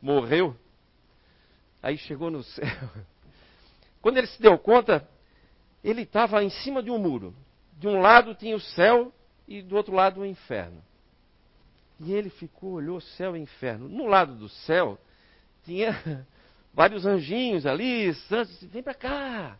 morreu, 0.00 0.56
aí 1.82 1.96
chegou 1.98 2.30
no 2.30 2.42
céu. 2.42 2.66
Quando 4.00 4.18
ele 4.18 4.26
se 4.26 4.40
deu 4.40 4.58
conta, 4.58 5.08
ele 5.82 6.02
estava 6.02 6.42
em 6.42 6.50
cima 6.50 6.82
de 6.82 6.90
um 6.90 6.98
muro. 6.98 7.34
De 7.72 7.86
um 7.86 8.00
lado 8.00 8.34
tinha 8.34 8.56
o 8.56 8.60
céu 8.60 9.12
e 9.46 9.62
do 9.62 9.76
outro 9.76 9.94
lado 9.94 10.20
o 10.20 10.26
inferno. 10.26 10.82
E 12.00 12.12
ele 12.12 12.30
ficou, 12.30 12.72
olhou 12.74 13.00
céu 13.00 13.36
e 13.36 13.40
inferno. 13.40 13.88
No 13.88 14.06
lado 14.06 14.34
do 14.34 14.48
céu 14.48 14.98
tinha 15.64 16.26
vários 16.72 17.04
anjinhos 17.04 17.66
ali, 17.66 18.14
santos, 18.14 18.62
vem 18.64 18.82
para 18.82 18.94
cá, 18.94 19.58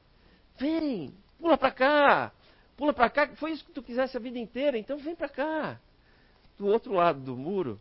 vem, 0.57 1.13
pula 1.39 1.59
para 1.59 1.71
cá, 1.71 2.33
pula 2.77 2.93
para 2.93 3.11
cá, 3.11 3.29
foi 3.37 3.53
isso 3.53 3.65
que 3.65 3.73
tu 3.73 3.83
quisesse 3.83 4.17
a 4.17 4.21
vida 4.21 4.39
inteira, 4.39 4.79
então 4.79 4.99
vem 4.99 5.17
para 5.17 5.29
cá. 5.29 5.81
Do 6.57 6.67
outro 6.67 6.93
lado 6.93 7.21
do 7.21 7.37
muro 7.37 7.79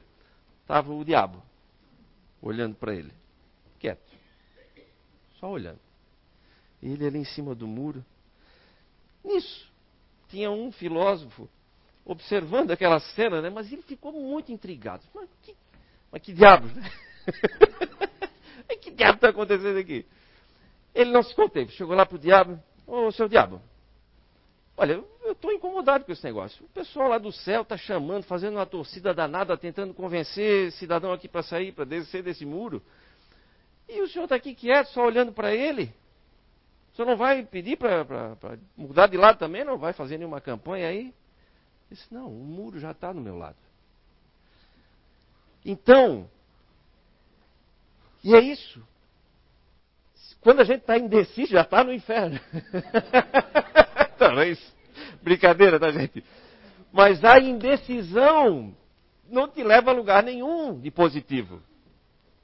estava 0.61 0.91
o 0.91 1.05
diabo, 1.05 1.41
olhando 2.41 2.75
para 2.75 2.93
ele, 2.93 3.11
quieto, 3.79 4.01
só 5.39 5.49
olhando. 5.49 5.79
Ele 6.81 7.05
ali 7.05 7.19
em 7.19 7.25
cima 7.25 7.55
do 7.55 7.67
muro. 7.67 8.03
Nisso, 9.23 9.67
tinha 10.29 10.51
um 10.51 10.71
filósofo 10.71 11.49
observando 12.05 12.71
aquela 12.71 12.99
cena, 12.99 13.41
né? 13.41 13.49
mas 13.49 13.71
ele 13.71 13.81
ficou 13.81 14.11
muito 14.11 14.51
intrigado. 14.51 15.03
Mas 15.13 15.29
que, 15.41 15.55
mas 16.11 16.21
que 16.21 16.33
né? 16.33 16.91
que 18.81 18.91
diabo 18.91 19.15
está 19.15 19.29
acontecendo 19.29 19.77
aqui? 19.77 20.05
Ele 20.95 21.11
não 21.11 21.21
se 21.21 21.35
conteve, 21.35 21.71
chegou 21.73 21.95
lá 21.95 22.05
para 22.05 22.15
o 22.15 22.19
diabo, 22.19 22.59
ô 22.87 23.11
seu 23.11 23.27
diabo, 23.27 23.61
olha, 24.75 25.03
eu 25.23 25.33
estou 25.33 25.51
incomodado 25.51 26.05
com 26.05 26.11
esse 26.11 26.23
negócio. 26.23 26.65
O 26.65 26.69
pessoal 26.69 27.09
lá 27.09 27.17
do 27.17 27.31
céu 27.31 27.61
está 27.61 27.77
chamando, 27.77 28.23
fazendo 28.23 28.55
uma 28.55 28.65
torcida 28.65 29.13
danada, 29.13 29.57
tentando 29.57 29.93
convencer 29.93 30.71
cidadão 30.71 31.11
aqui 31.11 31.27
para 31.27 31.43
sair, 31.43 31.71
para 31.71 31.85
descer 31.85 32.23
desse 32.23 32.45
muro. 32.45 32.81
E 33.87 34.01
o 34.01 34.07
senhor 34.07 34.25
está 34.25 34.35
aqui 34.35 34.53
quieto, 34.53 34.87
só 34.87 35.05
olhando 35.05 35.31
para 35.31 35.53
ele. 35.53 35.93
O 36.91 36.95
senhor 36.95 37.07
não 37.07 37.17
vai 37.17 37.43
pedir 37.43 37.77
para 37.77 38.05
mudar 38.75 39.07
de 39.07 39.17
lado 39.17 39.37
também? 39.37 39.63
Não 39.63 39.77
vai 39.77 39.93
fazer 39.93 40.17
nenhuma 40.17 40.41
campanha 40.41 40.87
aí? 40.87 40.99
Ele 40.99 41.13
disse, 41.91 42.13
não, 42.13 42.27
o 42.27 42.43
muro 42.43 42.79
já 42.79 42.91
está 42.91 43.13
no 43.13 43.21
meu 43.21 43.37
lado. 43.37 43.55
Então, 45.63 46.29
e 48.23 48.35
é 48.35 48.41
isso. 48.41 48.85
Quando 50.41 50.61
a 50.61 50.63
gente 50.63 50.81
está 50.81 50.97
indeciso, 50.97 51.51
já 51.51 51.61
está 51.61 51.83
no 51.83 51.93
inferno. 51.93 52.39
Talvez. 54.17 54.59
Brincadeira, 55.21 55.79
tá, 55.79 55.91
gente? 55.91 56.23
Mas 56.91 57.23
a 57.23 57.39
indecisão 57.39 58.75
não 59.29 59.47
te 59.47 59.63
leva 59.63 59.91
a 59.91 59.93
lugar 59.93 60.23
nenhum 60.23 60.79
de 60.79 60.89
positivo. 60.89 61.61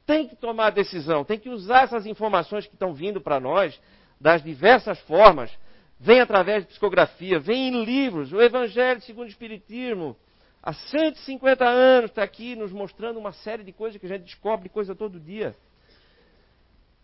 Tem 0.06 0.28
que 0.28 0.36
tomar 0.36 0.72
decisão, 0.72 1.24
tem 1.24 1.40
que 1.40 1.50
usar 1.50 1.84
essas 1.84 2.06
informações 2.06 2.68
que 2.68 2.74
estão 2.74 2.94
vindo 2.94 3.22
para 3.22 3.40
nós, 3.40 3.80
das 4.20 4.44
diversas 4.44 5.00
formas. 5.02 5.52
Vem 6.00 6.20
através 6.20 6.64
de 6.64 6.70
psicografia, 6.70 7.40
vem 7.40 7.70
em 7.70 7.86
livros, 7.86 8.34
o 8.34 8.42
Evangelho 8.42 9.02
segundo 9.02 9.28
o 9.28 9.30
Espiritismo. 9.30 10.18
Há 10.62 10.74
150 10.74 11.66
anos 11.66 12.10
está 12.10 12.24
aqui 12.24 12.56
nos 12.56 12.72
mostrando 12.72 13.20
uma 13.20 13.34
série 13.34 13.64
de 13.64 13.72
coisas 13.72 14.00
que 14.00 14.06
a 14.06 14.10
gente 14.10 14.24
descobre 14.24 14.70
coisa 14.70 14.96
todo 14.96 15.20
dia. 15.20 15.56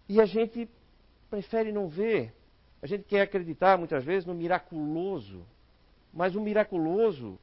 E 0.07 0.19
a 0.19 0.25
gente 0.25 0.69
prefere 1.29 1.71
não 1.71 1.87
ver. 1.87 2.33
A 2.81 2.87
gente 2.87 3.03
quer 3.03 3.21
acreditar 3.21 3.77
muitas 3.77 4.03
vezes 4.03 4.25
no 4.25 4.33
miraculoso. 4.33 5.45
Mas 6.13 6.35
o 6.35 6.41
miraculoso, 6.41 7.37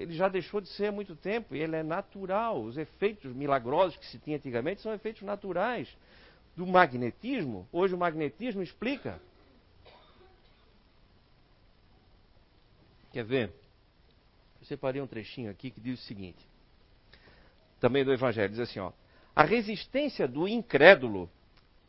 ele 0.00 0.14
já 0.14 0.28
deixou 0.28 0.62
de 0.62 0.68
ser 0.70 0.86
há 0.86 0.92
muito 0.92 1.14
tempo, 1.14 1.54
e 1.54 1.60
ele 1.60 1.76
é 1.76 1.82
natural. 1.82 2.62
Os 2.62 2.78
efeitos 2.78 3.34
milagrosos 3.34 3.98
que 3.98 4.06
se 4.06 4.18
tinha 4.18 4.38
antigamente 4.38 4.80
são 4.80 4.94
efeitos 4.94 5.20
naturais 5.20 5.94
do 6.56 6.66
magnetismo. 6.66 7.68
Hoje 7.70 7.94
o 7.94 7.98
magnetismo 7.98 8.62
explica. 8.62 9.20
Quer 13.12 13.24
ver? 13.24 13.52
Eu 14.58 14.66
separei 14.66 15.02
um 15.02 15.06
trechinho 15.06 15.50
aqui 15.50 15.70
que 15.70 15.82
diz 15.82 16.00
o 16.00 16.02
seguinte. 16.04 16.48
Também 17.78 18.02
do 18.02 18.10
Evangelho, 18.10 18.48
diz 18.48 18.60
assim, 18.60 18.80
ó. 18.80 18.92
A 19.36 19.44
resistência 19.44 20.26
do 20.26 20.48
incrédulo 20.48 21.28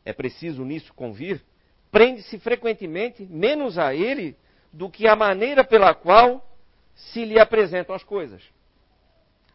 é 0.04 0.12
preciso 0.12 0.66
nisso 0.66 0.92
convir, 0.92 1.42
prende-se 1.90 2.38
frequentemente 2.38 3.24
menos 3.24 3.78
a 3.78 3.94
ele 3.94 4.36
do 4.70 4.90
que 4.90 5.08
a 5.08 5.16
maneira 5.16 5.64
pela 5.64 5.94
qual 5.94 6.51
se 6.94 7.24
lhe 7.24 7.38
apresentam 7.38 7.94
as 7.94 8.04
coisas. 8.04 8.42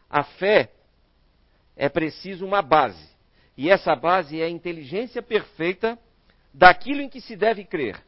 A 0.08 0.22
fé 0.22 0.70
é 1.76 1.88
preciso 1.88 2.44
uma 2.44 2.62
base, 2.62 3.08
e 3.56 3.70
essa 3.70 3.94
base 3.94 4.40
é 4.40 4.44
a 4.44 4.50
inteligência 4.50 5.22
perfeita 5.22 5.98
daquilo 6.52 7.00
em 7.00 7.08
que 7.08 7.20
se 7.20 7.36
deve 7.36 7.64
crer. 7.64 8.02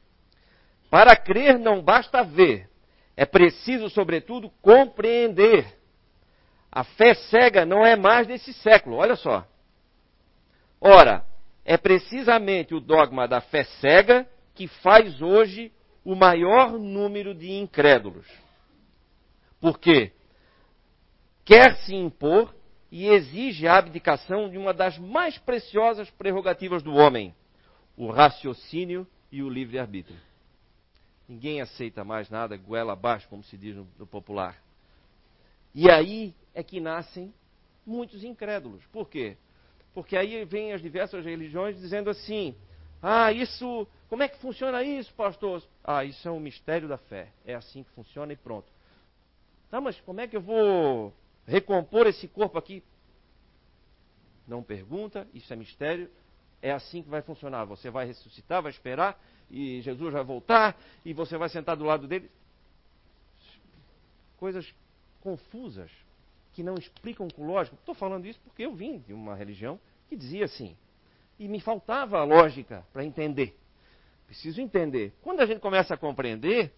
Para 0.90 1.14
crer 1.14 1.58
não 1.58 1.82
basta 1.82 2.22
ver, 2.24 2.68
é 3.16 3.24
preciso, 3.24 3.88
sobretudo, 3.90 4.50
compreender. 4.62 5.78
A 6.72 6.82
fé 6.84 7.14
cega 7.14 7.66
não 7.66 7.84
é 7.84 7.96
mais 7.96 8.26
desse 8.26 8.52
século, 8.54 8.96
olha 8.96 9.16
só. 9.16 9.46
Ora, 10.80 11.24
é 11.64 11.76
precisamente 11.76 12.74
o 12.74 12.80
dogma 12.80 13.28
da 13.28 13.40
fé 13.40 13.64
cega 13.64 14.26
que 14.54 14.66
faz 14.66 15.20
hoje 15.20 15.72
o 16.04 16.14
maior 16.14 16.72
número 16.72 17.34
de 17.34 17.52
incrédulos. 17.52 18.26
Porque 19.60 20.12
quer 21.44 21.76
se 21.78 21.94
impor 21.94 22.54
e 22.90 23.06
exige 23.06 23.68
a 23.68 23.76
abdicação 23.76 24.48
de 24.48 24.58
uma 24.58 24.72
das 24.72 24.98
mais 24.98 25.38
preciosas 25.38 26.10
prerrogativas 26.10 26.82
do 26.82 26.94
homem, 26.94 27.34
o 27.96 28.10
raciocínio 28.10 29.06
e 29.30 29.42
o 29.42 29.48
livre-arbítrio. 29.48 30.18
Ninguém 31.28 31.60
aceita 31.60 32.02
mais 32.02 32.28
nada 32.28 32.56
goela 32.56 32.94
abaixo, 32.94 33.28
como 33.28 33.44
se 33.44 33.56
diz 33.56 33.76
no, 33.76 33.86
no 33.98 34.06
popular. 34.06 34.56
E 35.72 35.88
aí 35.88 36.34
é 36.52 36.62
que 36.62 36.80
nascem 36.80 37.32
muitos 37.86 38.24
incrédulos. 38.24 38.84
Por 38.86 39.08
quê? 39.08 39.36
Porque 39.94 40.16
aí 40.16 40.44
vem 40.44 40.72
as 40.72 40.82
diversas 40.82 41.24
religiões 41.24 41.78
dizendo 41.78 42.10
assim: 42.10 42.56
ah, 43.02 43.32
isso, 43.32 43.86
como 44.08 44.22
é 44.22 44.28
que 44.28 44.38
funciona 44.38 44.82
isso, 44.82 45.12
pastor? 45.14 45.62
Ah, 45.84 46.04
isso 46.04 46.26
é 46.26 46.30
um 46.30 46.40
mistério 46.40 46.88
da 46.88 46.98
fé. 46.98 47.28
É 47.44 47.54
assim 47.54 47.84
que 47.84 47.90
funciona 47.90 48.32
e 48.32 48.36
pronto. 48.36 48.66
Tá, 49.70 49.80
mas 49.80 50.00
como 50.00 50.20
é 50.20 50.26
que 50.26 50.36
eu 50.36 50.40
vou 50.40 51.14
recompor 51.46 52.06
esse 52.06 52.26
corpo 52.26 52.58
aqui? 52.58 52.82
Não 54.46 54.62
pergunta, 54.62 55.28
isso 55.32 55.52
é 55.52 55.56
mistério. 55.56 56.10
É 56.60 56.72
assim 56.72 57.02
que 57.02 57.08
vai 57.08 57.22
funcionar. 57.22 57.64
Você 57.64 57.88
vai 57.88 58.04
ressuscitar, 58.04 58.62
vai 58.62 58.72
esperar, 58.72 59.18
e 59.50 59.80
Jesus 59.80 60.12
vai 60.12 60.24
voltar, 60.24 60.76
e 61.04 61.12
você 61.14 61.38
vai 61.38 61.48
sentar 61.48 61.76
do 61.76 61.84
lado 61.84 62.06
dele. 62.06 62.30
Coisas 64.36 64.74
confusas 65.20 65.90
que 66.52 66.62
não 66.62 66.74
explicam 66.74 67.28
com 67.28 67.46
lógica. 67.46 67.76
Estou 67.76 67.94
falando 67.94 68.26
isso 68.26 68.40
porque 68.40 68.64
eu 68.64 68.74
vim 68.74 68.98
de 68.98 69.12
uma 69.12 69.34
religião 69.34 69.78
que 70.08 70.16
dizia 70.16 70.44
assim. 70.44 70.76
E 71.38 71.48
me 71.48 71.60
faltava 71.60 72.18
a 72.18 72.24
lógica 72.24 72.84
para 72.92 73.04
entender. 73.04 73.56
Preciso 74.26 74.60
entender. 74.60 75.14
Quando 75.22 75.40
a 75.40 75.46
gente 75.46 75.60
começa 75.60 75.94
a 75.94 75.96
compreender, 75.96 76.72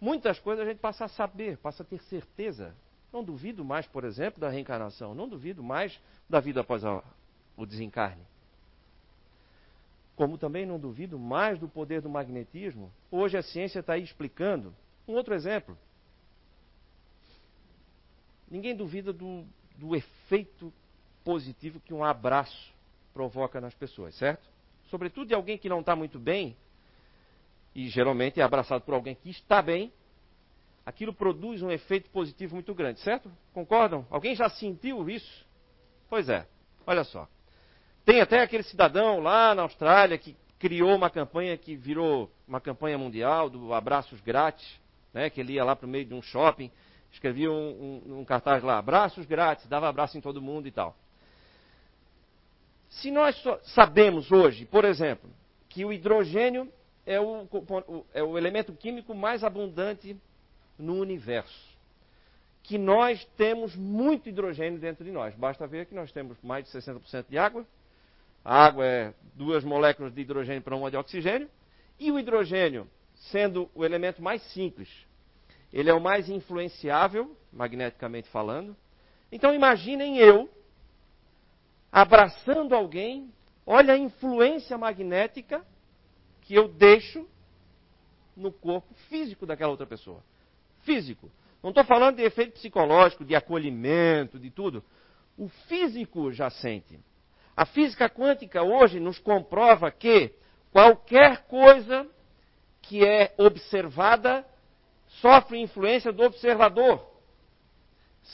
muitas 0.00 0.38
coisas 0.38 0.64
a 0.64 0.68
gente 0.68 0.78
passa 0.78 1.04
a 1.04 1.08
saber, 1.08 1.58
passa 1.58 1.82
a 1.82 1.86
ter 1.86 2.00
certeza. 2.02 2.74
Não 3.12 3.24
duvido 3.24 3.64
mais, 3.64 3.86
por 3.86 4.04
exemplo, 4.04 4.40
da 4.40 4.48
reencarnação. 4.48 5.14
Não 5.14 5.28
duvido 5.28 5.62
mais 5.62 5.98
da 6.28 6.40
vida 6.40 6.60
após 6.60 6.84
a, 6.84 7.02
o 7.56 7.64
desencarne. 7.64 8.22
Como 10.14 10.36
também 10.36 10.66
não 10.66 10.78
duvido 10.78 11.18
mais 11.18 11.58
do 11.58 11.68
poder 11.68 12.00
do 12.00 12.10
magnetismo. 12.10 12.92
Hoje 13.10 13.38
a 13.38 13.42
ciência 13.42 13.80
está 13.80 13.94
aí 13.94 14.02
explicando. 14.02 14.74
Um 15.06 15.14
outro 15.14 15.34
exemplo. 15.34 15.78
Ninguém 18.50 18.74
duvida 18.74 19.12
do, 19.12 19.44
do 19.76 19.94
efeito 19.94 20.72
positivo 21.24 21.80
que 21.80 21.94
um 21.94 22.04
abraço 22.04 22.74
provoca 23.12 23.60
nas 23.60 23.74
pessoas, 23.74 24.14
certo? 24.14 24.48
Sobretudo 24.90 25.28
de 25.28 25.34
alguém 25.34 25.58
que 25.58 25.68
não 25.68 25.80
está 25.80 25.94
muito 25.94 26.18
bem, 26.18 26.56
e 27.78 27.88
geralmente 27.88 28.40
é 28.40 28.42
abraçado 28.42 28.82
por 28.82 28.92
alguém 28.92 29.14
que 29.14 29.30
está 29.30 29.62
bem, 29.62 29.92
aquilo 30.84 31.14
produz 31.14 31.62
um 31.62 31.70
efeito 31.70 32.10
positivo 32.10 32.56
muito 32.56 32.74
grande, 32.74 32.98
certo? 32.98 33.30
Concordam? 33.54 34.04
Alguém 34.10 34.34
já 34.34 34.48
sentiu 34.48 35.08
isso? 35.08 35.46
Pois 36.10 36.28
é, 36.28 36.44
olha 36.84 37.04
só. 37.04 37.28
Tem 38.04 38.20
até 38.20 38.42
aquele 38.42 38.64
cidadão 38.64 39.20
lá 39.20 39.54
na 39.54 39.62
Austrália 39.62 40.18
que 40.18 40.36
criou 40.58 40.92
uma 40.96 41.08
campanha 41.08 41.56
que 41.56 41.76
virou 41.76 42.28
uma 42.48 42.60
campanha 42.60 42.98
mundial 42.98 43.48
do 43.48 43.72
abraços 43.72 44.20
grátis, 44.22 44.68
né, 45.14 45.30
que 45.30 45.40
ele 45.40 45.52
ia 45.52 45.62
lá 45.62 45.76
para 45.76 45.86
o 45.86 45.88
meio 45.88 46.04
de 46.04 46.14
um 46.14 46.20
shopping, 46.20 46.72
escrevia 47.12 47.48
um, 47.48 48.02
um, 48.04 48.18
um 48.18 48.24
cartaz 48.24 48.60
lá, 48.60 48.76
abraços 48.76 49.24
grátis, 49.24 49.68
dava 49.68 49.88
abraço 49.88 50.18
em 50.18 50.20
todo 50.20 50.42
mundo 50.42 50.66
e 50.66 50.72
tal. 50.72 50.96
Se 52.90 53.12
nós 53.12 53.40
sabemos 53.62 54.32
hoje, 54.32 54.64
por 54.64 54.84
exemplo, 54.84 55.30
que 55.68 55.84
o 55.84 55.92
hidrogênio 55.92 56.68
é 57.08 57.18
o, 57.18 57.48
é 58.12 58.22
o 58.22 58.36
elemento 58.36 58.74
químico 58.74 59.14
mais 59.14 59.42
abundante 59.42 60.14
no 60.78 60.96
universo, 60.96 61.76
que 62.62 62.76
nós 62.76 63.24
temos 63.34 63.74
muito 63.74 64.28
hidrogênio 64.28 64.78
dentro 64.78 65.02
de 65.02 65.10
nós. 65.10 65.34
Basta 65.34 65.66
ver 65.66 65.86
que 65.86 65.94
nós 65.94 66.12
temos 66.12 66.36
mais 66.42 66.66
de 66.66 66.70
60% 66.70 67.24
de 67.30 67.38
água. 67.38 67.66
A 68.44 68.66
água 68.66 68.84
é 68.84 69.14
duas 69.34 69.64
moléculas 69.64 70.12
de 70.12 70.20
hidrogênio 70.20 70.60
para 70.60 70.76
uma 70.76 70.90
de 70.90 70.98
oxigênio. 70.98 71.48
E 71.98 72.12
o 72.12 72.18
hidrogênio, 72.18 72.86
sendo 73.14 73.70
o 73.74 73.86
elemento 73.86 74.22
mais 74.22 74.42
simples, 74.52 74.90
ele 75.72 75.88
é 75.88 75.94
o 75.94 76.00
mais 76.00 76.28
influenciável, 76.28 77.34
magneticamente 77.50 78.28
falando. 78.28 78.76
Então 79.32 79.54
imaginem 79.54 80.18
eu 80.18 80.48
abraçando 81.90 82.74
alguém, 82.74 83.32
olha 83.64 83.94
a 83.94 83.98
influência 83.98 84.76
magnética 84.76 85.64
que 86.48 86.54
eu 86.54 86.66
deixo 86.66 87.28
no 88.34 88.50
corpo 88.50 88.94
físico 89.10 89.44
daquela 89.44 89.70
outra 89.70 89.86
pessoa 89.86 90.24
físico. 90.80 91.30
Não 91.62 91.68
estou 91.68 91.84
falando 91.84 92.16
de 92.16 92.22
efeito 92.22 92.54
psicológico, 92.54 93.22
de 93.22 93.36
acolhimento, 93.36 94.38
de 94.38 94.50
tudo. 94.50 94.82
O 95.36 95.50
físico 95.68 96.32
já 96.32 96.48
sente. 96.48 96.98
A 97.54 97.66
física 97.66 98.08
quântica 98.08 98.62
hoje 98.62 98.98
nos 98.98 99.18
comprova 99.18 99.90
que 99.90 100.32
qualquer 100.72 101.44
coisa 101.48 102.08
que 102.80 103.04
é 103.04 103.34
observada 103.36 104.42
sofre 105.20 105.60
influência 105.60 106.10
do 106.10 106.22
observador. 106.22 107.06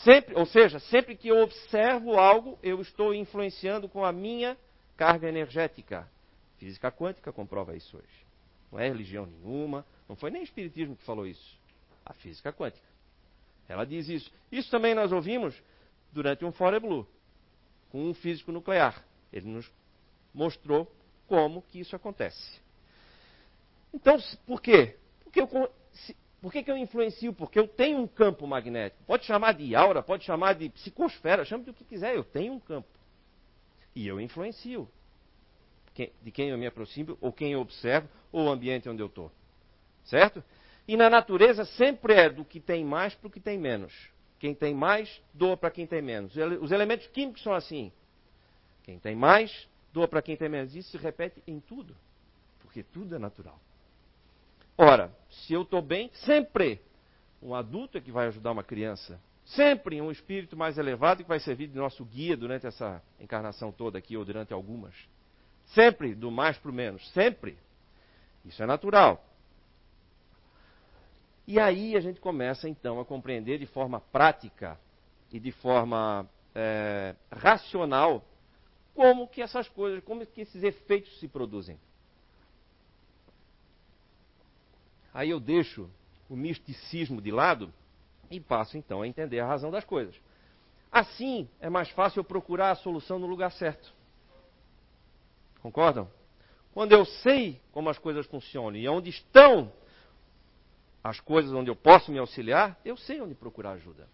Sempre, 0.04 0.36
ou 0.36 0.46
seja, 0.46 0.78
sempre 0.78 1.16
que 1.16 1.26
eu 1.26 1.38
observo 1.38 2.16
algo, 2.16 2.56
eu 2.62 2.80
estou 2.80 3.12
influenciando 3.12 3.88
com 3.88 4.04
a 4.04 4.12
minha 4.12 4.56
carga 4.96 5.28
energética. 5.28 6.08
Física 6.64 6.90
quântica 6.90 7.30
comprova 7.30 7.76
isso 7.76 7.94
hoje. 7.94 8.26
Não 8.72 8.80
é 8.80 8.88
religião 8.88 9.26
nenhuma, 9.26 9.84
não 10.08 10.16
foi 10.16 10.30
nem 10.30 10.40
o 10.40 10.44
espiritismo 10.44 10.96
que 10.96 11.04
falou 11.04 11.26
isso 11.26 11.58
a 12.06 12.14
física 12.14 12.50
quântica. 12.54 12.86
Ela 13.68 13.84
diz 13.84 14.08
isso. 14.08 14.32
Isso 14.50 14.70
também 14.70 14.94
nós 14.94 15.12
ouvimos 15.12 15.54
durante 16.10 16.42
um 16.42 16.50
Fore 16.50 16.80
Blue, 16.80 17.06
com 17.90 18.08
um 18.08 18.14
físico 18.14 18.50
nuclear. 18.50 19.04
Ele 19.30 19.46
nos 19.46 19.70
mostrou 20.32 20.90
como 21.26 21.60
que 21.60 21.80
isso 21.80 21.94
acontece. 21.94 22.58
Então, 23.92 24.16
por 24.46 24.62
quê? 24.62 24.96
Porque 25.22 25.42
eu, 25.42 25.70
se, 25.92 26.16
por 26.40 26.50
que, 26.50 26.62
que 26.62 26.70
eu 26.70 26.78
influencio? 26.78 27.34
Porque 27.34 27.58
eu 27.58 27.68
tenho 27.68 27.98
um 27.98 28.06
campo 28.06 28.46
magnético. 28.46 29.04
Pode 29.04 29.26
chamar 29.26 29.52
de 29.52 29.76
aura, 29.76 30.02
pode 30.02 30.24
chamar 30.24 30.54
de 30.54 30.70
psicosfera, 30.70 31.44
chame 31.44 31.64
de 31.64 31.70
o 31.70 31.74
que 31.74 31.84
quiser, 31.84 32.14
eu 32.16 32.24
tenho 32.24 32.54
um 32.54 32.60
campo. 32.60 32.88
E 33.94 34.06
eu 34.06 34.18
influencio. 34.18 34.88
De 36.22 36.30
quem 36.30 36.48
eu 36.48 36.58
me 36.58 36.66
aproximo, 36.66 37.16
ou 37.20 37.32
quem 37.32 37.52
eu 37.52 37.60
observo, 37.60 38.08
ou 38.32 38.46
o 38.46 38.50
ambiente 38.50 38.88
onde 38.88 39.02
eu 39.02 39.06
estou. 39.06 39.30
Certo? 40.04 40.42
E 40.86 40.96
na 40.96 41.08
natureza 41.08 41.64
sempre 41.64 42.14
é 42.14 42.28
do 42.28 42.44
que 42.44 42.60
tem 42.60 42.84
mais 42.84 43.14
para 43.14 43.28
o 43.28 43.30
que 43.30 43.40
tem 43.40 43.58
menos. 43.58 43.92
Quem 44.38 44.54
tem 44.54 44.74
mais, 44.74 45.22
doa 45.32 45.56
para 45.56 45.70
quem 45.70 45.86
tem 45.86 46.02
menos. 46.02 46.34
Os 46.60 46.72
elementos 46.72 47.06
químicos 47.06 47.42
são 47.42 47.54
assim. 47.54 47.90
Quem 48.82 48.98
tem 48.98 49.14
mais, 49.14 49.68
doa 49.92 50.06
para 50.06 50.20
quem 50.20 50.36
tem 50.36 50.48
menos. 50.48 50.74
Isso 50.74 50.90
se 50.90 50.98
repete 50.98 51.42
em 51.46 51.60
tudo. 51.60 51.96
Porque 52.60 52.82
tudo 52.82 53.14
é 53.14 53.18
natural. 53.18 53.58
Ora, 54.76 55.10
se 55.30 55.54
eu 55.54 55.62
estou 55.62 55.80
bem, 55.80 56.10
sempre 56.14 56.80
um 57.40 57.54
adulto 57.54 57.96
é 57.96 58.00
que 58.00 58.10
vai 58.10 58.26
ajudar 58.26 58.50
uma 58.50 58.64
criança. 58.64 59.20
Sempre 59.44 60.00
um 60.00 60.10
espírito 60.10 60.56
mais 60.56 60.76
elevado 60.78 61.22
que 61.22 61.28
vai 61.28 61.38
servir 61.38 61.68
de 61.68 61.76
nosso 61.76 62.04
guia 62.04 62.36
durante 62.36 62.66
essa 62.66 63.02
encarnação 63.20 63.70
toda 63.70 63.98
aqui, 63.98 64.16
ou 64.16 64.24
durante 64.24 64.52
algumas. 64.52 64.94
Sempre 65.66 66.14
do 66.14 66.30
mais 66.30 66.58
para 66.58 66.70
o 66.70 66.74
menos. 66.74 67.08
Sempre. 67.10 67.58
Isso 68.44 68.62
é 68.62 68.66
natural. 68.66 69.24
E 71.46 71.58
aí 71.58 71.96
a 71.96 72.00
gente 72.00 72.20
começa 72.20 72.68
então 72.68 73.00
a 73.00 73.04
compreender 73.04 73.58
de 73.58 73.66
forma 73.66 74.00
prática 74.00 74.78
e 75.30 75.38
de 75.38 75.52
forma 75.52 76.28
é, 76.54 77.14
racional 77.30 78.24
como 78.94 79.28
que 79.28 79.42
essas 79.42 79.68
coisas, 79.68 80.02
como 80.04 80.24
que 80.24 80.42
esses 80.42 80.62
efeitos 80.62 81.18
se 81.18 81.28
produzem. 81.28 81.78
Aí 85.12 85.30
eu 85.30 85.38
deixo 85.38 85.90
o 86.28 86.36
misticismo 86.36 87.20
de 87.20 87.30
lado 87.30 87.72
e 88.30 88.40
passo 88.40 88.78
então 88.78 89.02
a 89.02 89.08
entender 89.08 89.40
a 89.40 89.46
razão 89.46 89.70
das 89.70 89.84
coisas. 89.84 90.14
Assim 90.90 91.48
é 91.60 91.68
mais 91.68 91.90
fácil 91.90 92.20
eu 92.20 92.24
procurar 92.24 92.70
a 92.70 92.76
solução 92.76 93.18
no 93.18 93.26
lugar 93.26 93.50
certo. 93.52 93.92
Concordam? 95.64 96.10
Quando 96.74 96.92
eu 96.92 97.06
sei 97.06 97.58
como 97.72 97.88
as 97.88 97.96
coisas 97.96 98.26
funcionam 98.26 98.76
e 98.76 98.86
onde 98.86 99.08
estão 99.08 99.72
as 101.02 101.20
coisas 101.20 101.50
onde 101.54 101.70
eu 101.70 101.74
posso 101.74 102.12
me 102.12 102.18
auxiliar, 102.18 102.78
eu 102.84 102.98
sei 102.98 103.18
onde 103.22 103.34
procurar 103.34 103.72
ajuda. 103.72 104.06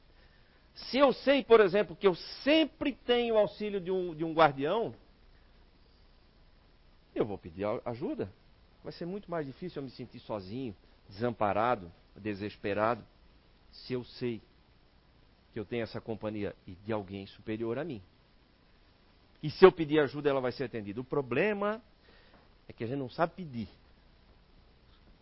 Se 0.74 0.96
eu 0.96 1.12
sei, 1.12 1.42
por 1.42 1.58
exemplo, 1.58 1.96
que 1.96 2.06
eu 2.06 2.14
sempre 2.44 2.92
tenho 2.92 3.34
o 3.34 3.38
auxílio 3.38 3.80
de 3.80 3.90
um, 3.90 4.14
de 4.14 4.24
um 4.24 4.32
guardião, 4.32 4.94
eu 7.16 7.24
vou 7.24 7.36
pedir 7.36 7.64
ajuda. 7.84 8.32
Vai 8.84 8.92
ser 8.92 9.04
muito 9.04 9.28
mais 9.28 9.44
difícil 9.44 9.82
eu 9.82 9.84
me 9.84 9.90
sentir 9.90 10.20
sozinho, 10.20 10.72
desamparado, 11.08 11.90
desesperado, 12.14 13.04
se 13.72 13.92
eu 13.92 14.04
sei 14.04 14.40
que 15.52 15.58
eu 15.58 15.64
tenho 15.64 15.82
essa 15.82 16.00
companhia 16.00 16.54
e 16.64 16.76
de 16.76 16.92
alguém 16.92 17.26
superior 17.26 17.76
a 17.76 17.82
mim. 17.82 18.00
E 19.42 19.50
se 19.50 19.64
eu 19.64 19.72
pedir 19.72 20.00
ajuda, 20.00 20.28
ela 20.28 20.40
vai 20.40 20.52
ser 20.52 20.64
atendida. 20.64 21.00
O 21.00 21.04
problema 21.04 21.80
é 22.68 22.72
que 22.72 22.84
a 22.84 22.86
gente 22.86 22.98
não 22.98 23.08
sabe 23.08 23.32
pedir. 23.34 23.68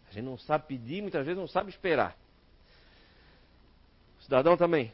A 0.09 0.13
gente 0.13 0.25
não 0.25 0.39
sabe 0.39 0.67
pedir, 0.67 1.03
muitas 1.03 1.25
vezes 1.25 1.39
não 1.39 1.47
sabe 1.47 1.71
esperar. 1.71 2.17
O 4.19 4.23
cidadão 4.23 4.57
também 4.57 4.93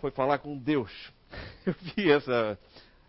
foi 0.00 0.10
falar 0.10 0.38
com 0.38 0.56
Deus. 0.56 1.12
Eu 1.64 1.74
vi 1.74 2.10
essa, 2.10 2.58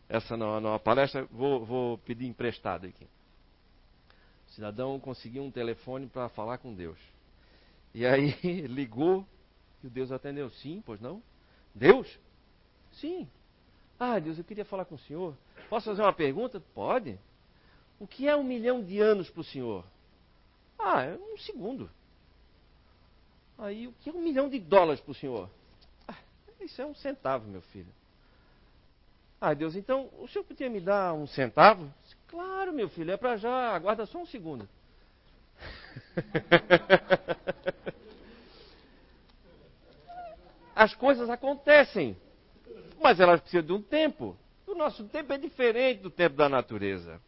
essa 0.08 0.36
numa, 0.36 0.60
numa 0.60 0.80
palestra, 0.80 1.26
vou, 1.32 1.66
vou 1.66 1.98
pedir 2.00 2.28
emprestado 2.28 2.86
aqui. 2.88 3.08
O 4.48 4.52
cidadão 4.52 5.00
conseguiu 5.00 5.44
um 5.44 5.52
telefone 5.52 6.08
para 6.08 6.28
falar 6.30 6.58
com 6.58 6.74
Deus. 6.74 7.00
E 7.94 8.06
aí 8.06 8.32
ligou 8.68 9.26
e 9.84 9.88
o 9.88 9.90
Deus 9.90 10.12
atendeu. 10.12 10.50
Sim, 10.52 10.84
pois 10.86 11.00
não? 11.00 11.24
Deus? 11.74 12.20
Sim. 12.94 13.28
Ah, 14.00 14.18
Deus, 14.18 14.38
eu 14.38 14.44
queria 14.44 14.64
falar 14.64 14.86
com 14.86 14.96
o 14.96 15.00
senhor. 15.00 15.36
Posso 15.70 15.88
fazer 15.88 16.02
uma 16.02 16.14
pergunta? 16.14 16.62
Pode. 16.74 17.20
O 18.00 18.08
que 18.08 18.28
é 18.28 18.36
um 18.36 18.44
milhão 18.44 18.82
de 18.82 19.00
anos 19.00 19.30
para 19.30 19.42
o 19.42 19.44
senhor? 19.44 19.84
Ah, 20.80 21.04
é 21.04 21.16
um 21.16 21.38
segundo. 21.38 21.90
Aí, 23.58 23.88
o 23.88 23.94
que 23.94 24.10
é 24.10 24.14
um 24.14 24.22
milhão 24.22 24.48
de 24.48 24.58
dólares 24.58 25.02
para 25.02 25.12
o 25.12 25.16
senhor? 25.16 25.50
Ah, 26.08 26.16
isso 26.62 26.82
é 26.82 26.86
um 26.86 26.96
centavo, 26.96 27.46
meu 27.46 27.62
filho. 27.62 27.92
Ah, 29.42 29.54
Deus, 29.54 29.76
então, 29.76 30.10
o 30.18 30.28
senhor 30.30 30.46
podia 30.46 30.70
me 30.70 30.80
dar 30.80 31.14
um 31.14 31.28
centavo? 31.28 31.94
Claro, 32.30 32.72
meu 32.72 32.88
filho, 32.88 33.12
é 33.12 33.18
para 33.18 33.36
já, 33.36 33.76
aguarda 33.76 34.06
só 34.06 34.20
um 34.20 34.26
segundo. 34.26 34.68
As 40.74 40.96
coisas 40.96 41.30
acontecem, 41.30 42.16
mas 43.02 43.20
elas 43.20 43.42
precisam 43.42 43.66
de 43.66 43.74
um 43.74 43.82
tempo. 43.82 44.38
O 44.68 44.76
nosso 44.76 45.04
tempo 45.06 45.34
é 45.34 45.38
diferente 45.38 46.02
do 46.02 46.10
tempo 46.10 46.36
da 46.36 46.48
natureza. 46.48 47.20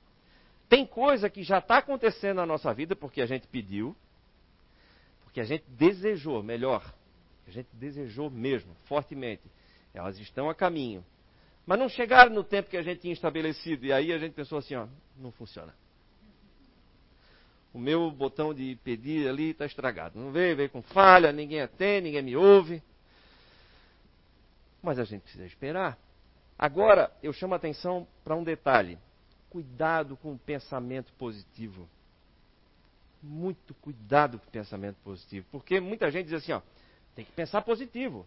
Tem 0.69 0.85
coisa 0.85 1.29
que 1.29 1.43
já 1.43 1.57
está 1.57 1.77
acontecendo 1.77 2.37
na 2.37 2.45
nossa 2.45 2.73
vida 2.73 2.95
porque 2.95 3.21
a 3.21 3.25
gente 3.25 3.47
pediu, 3.47 3.95
porque 5.23 5.41
a 5.41 5.43
gente 5.43 5.65
desejou, 5.67 6.41
melhor, 6.43 6.93
a 7.47 7.51
gente 7.51 7.67
desejou 7.73 8.29
mesmo, 8.29 8.73
fortemente. 8.85 9.43
Elas 9.93 10.17
estão 10.19 10.49
a 10.49 10.55
caminho. 10.55 11.03
Mas 11.65 11.79
não 11.79 11.89
chegaram 11.89 12.33
no 12.33 12.43
tempo 12.43 12.69
que 12.69 12.77
a 12.77 12.81
gente 12.81 13.01
tinha 13.01 13.13
estabelecido. 13.13 13.85
E 13.85 13.93
aí 13.93 14.11
a 14.11 14.17
gente 14.17 14.33
pensou 14.33 14.57
assim, 14.57 14.75
ó, 14.75 14.87
não 15.17 15.31
funciona. 15.31 15.73
O 17.73 17.79
meu 17.79 18.11
botão 18.11 18.53
de 18.53 18.77
pedir 18.83 19.27
ali 19.27 19.51
está 19.51 19.65
estragado. 19.65 20.19
Não 20.19 20.31
veio, 20.31 20.55
veio 20.55 20.69
com 20.69 20.81
falha, 20.81 21.31
ninguém 21.31 21.61
atende, 21.61 22.07
ninguém 22.07 22.21
me 22.21 22.35
ouve. 22.35 22.81
Mas 24.81 24.99
a 24.99 25.03
gente 25.03 25.21
precisa 25.21 25.45
esperar. 25.45 25.97
Agora, 26.57 27.11
eu 27.21 27.33
chamo 27.33 27.53
a 27.53 27.57
atenção 27.57 28.07
para 28.23 28.35
um 28.35 28.43
detalhe. 28.43 28.97
Cuidado 29.49 30.15
com 30.17 30.33
o 30.33 30.37
pensamento 30.37 31.11
positivo. 31.13 31.87
Muito 33.21 33.73
cuidado 33.75 34.39
com 34.39 34.47
o 34.47 34.51
pensamento 34.51 34.97
positivo. 35.03 35.45
Porque 35.51 35.79
muita 35.79 36.09
gente 36.09 36.25
diz 36.25 36.33
assim, 36.35 36.53
ó, 36.53 36.61
tem 37.15 37.25
que 37.25 37.31
pensar 37.31 37.61
positivo. 37.61 38.25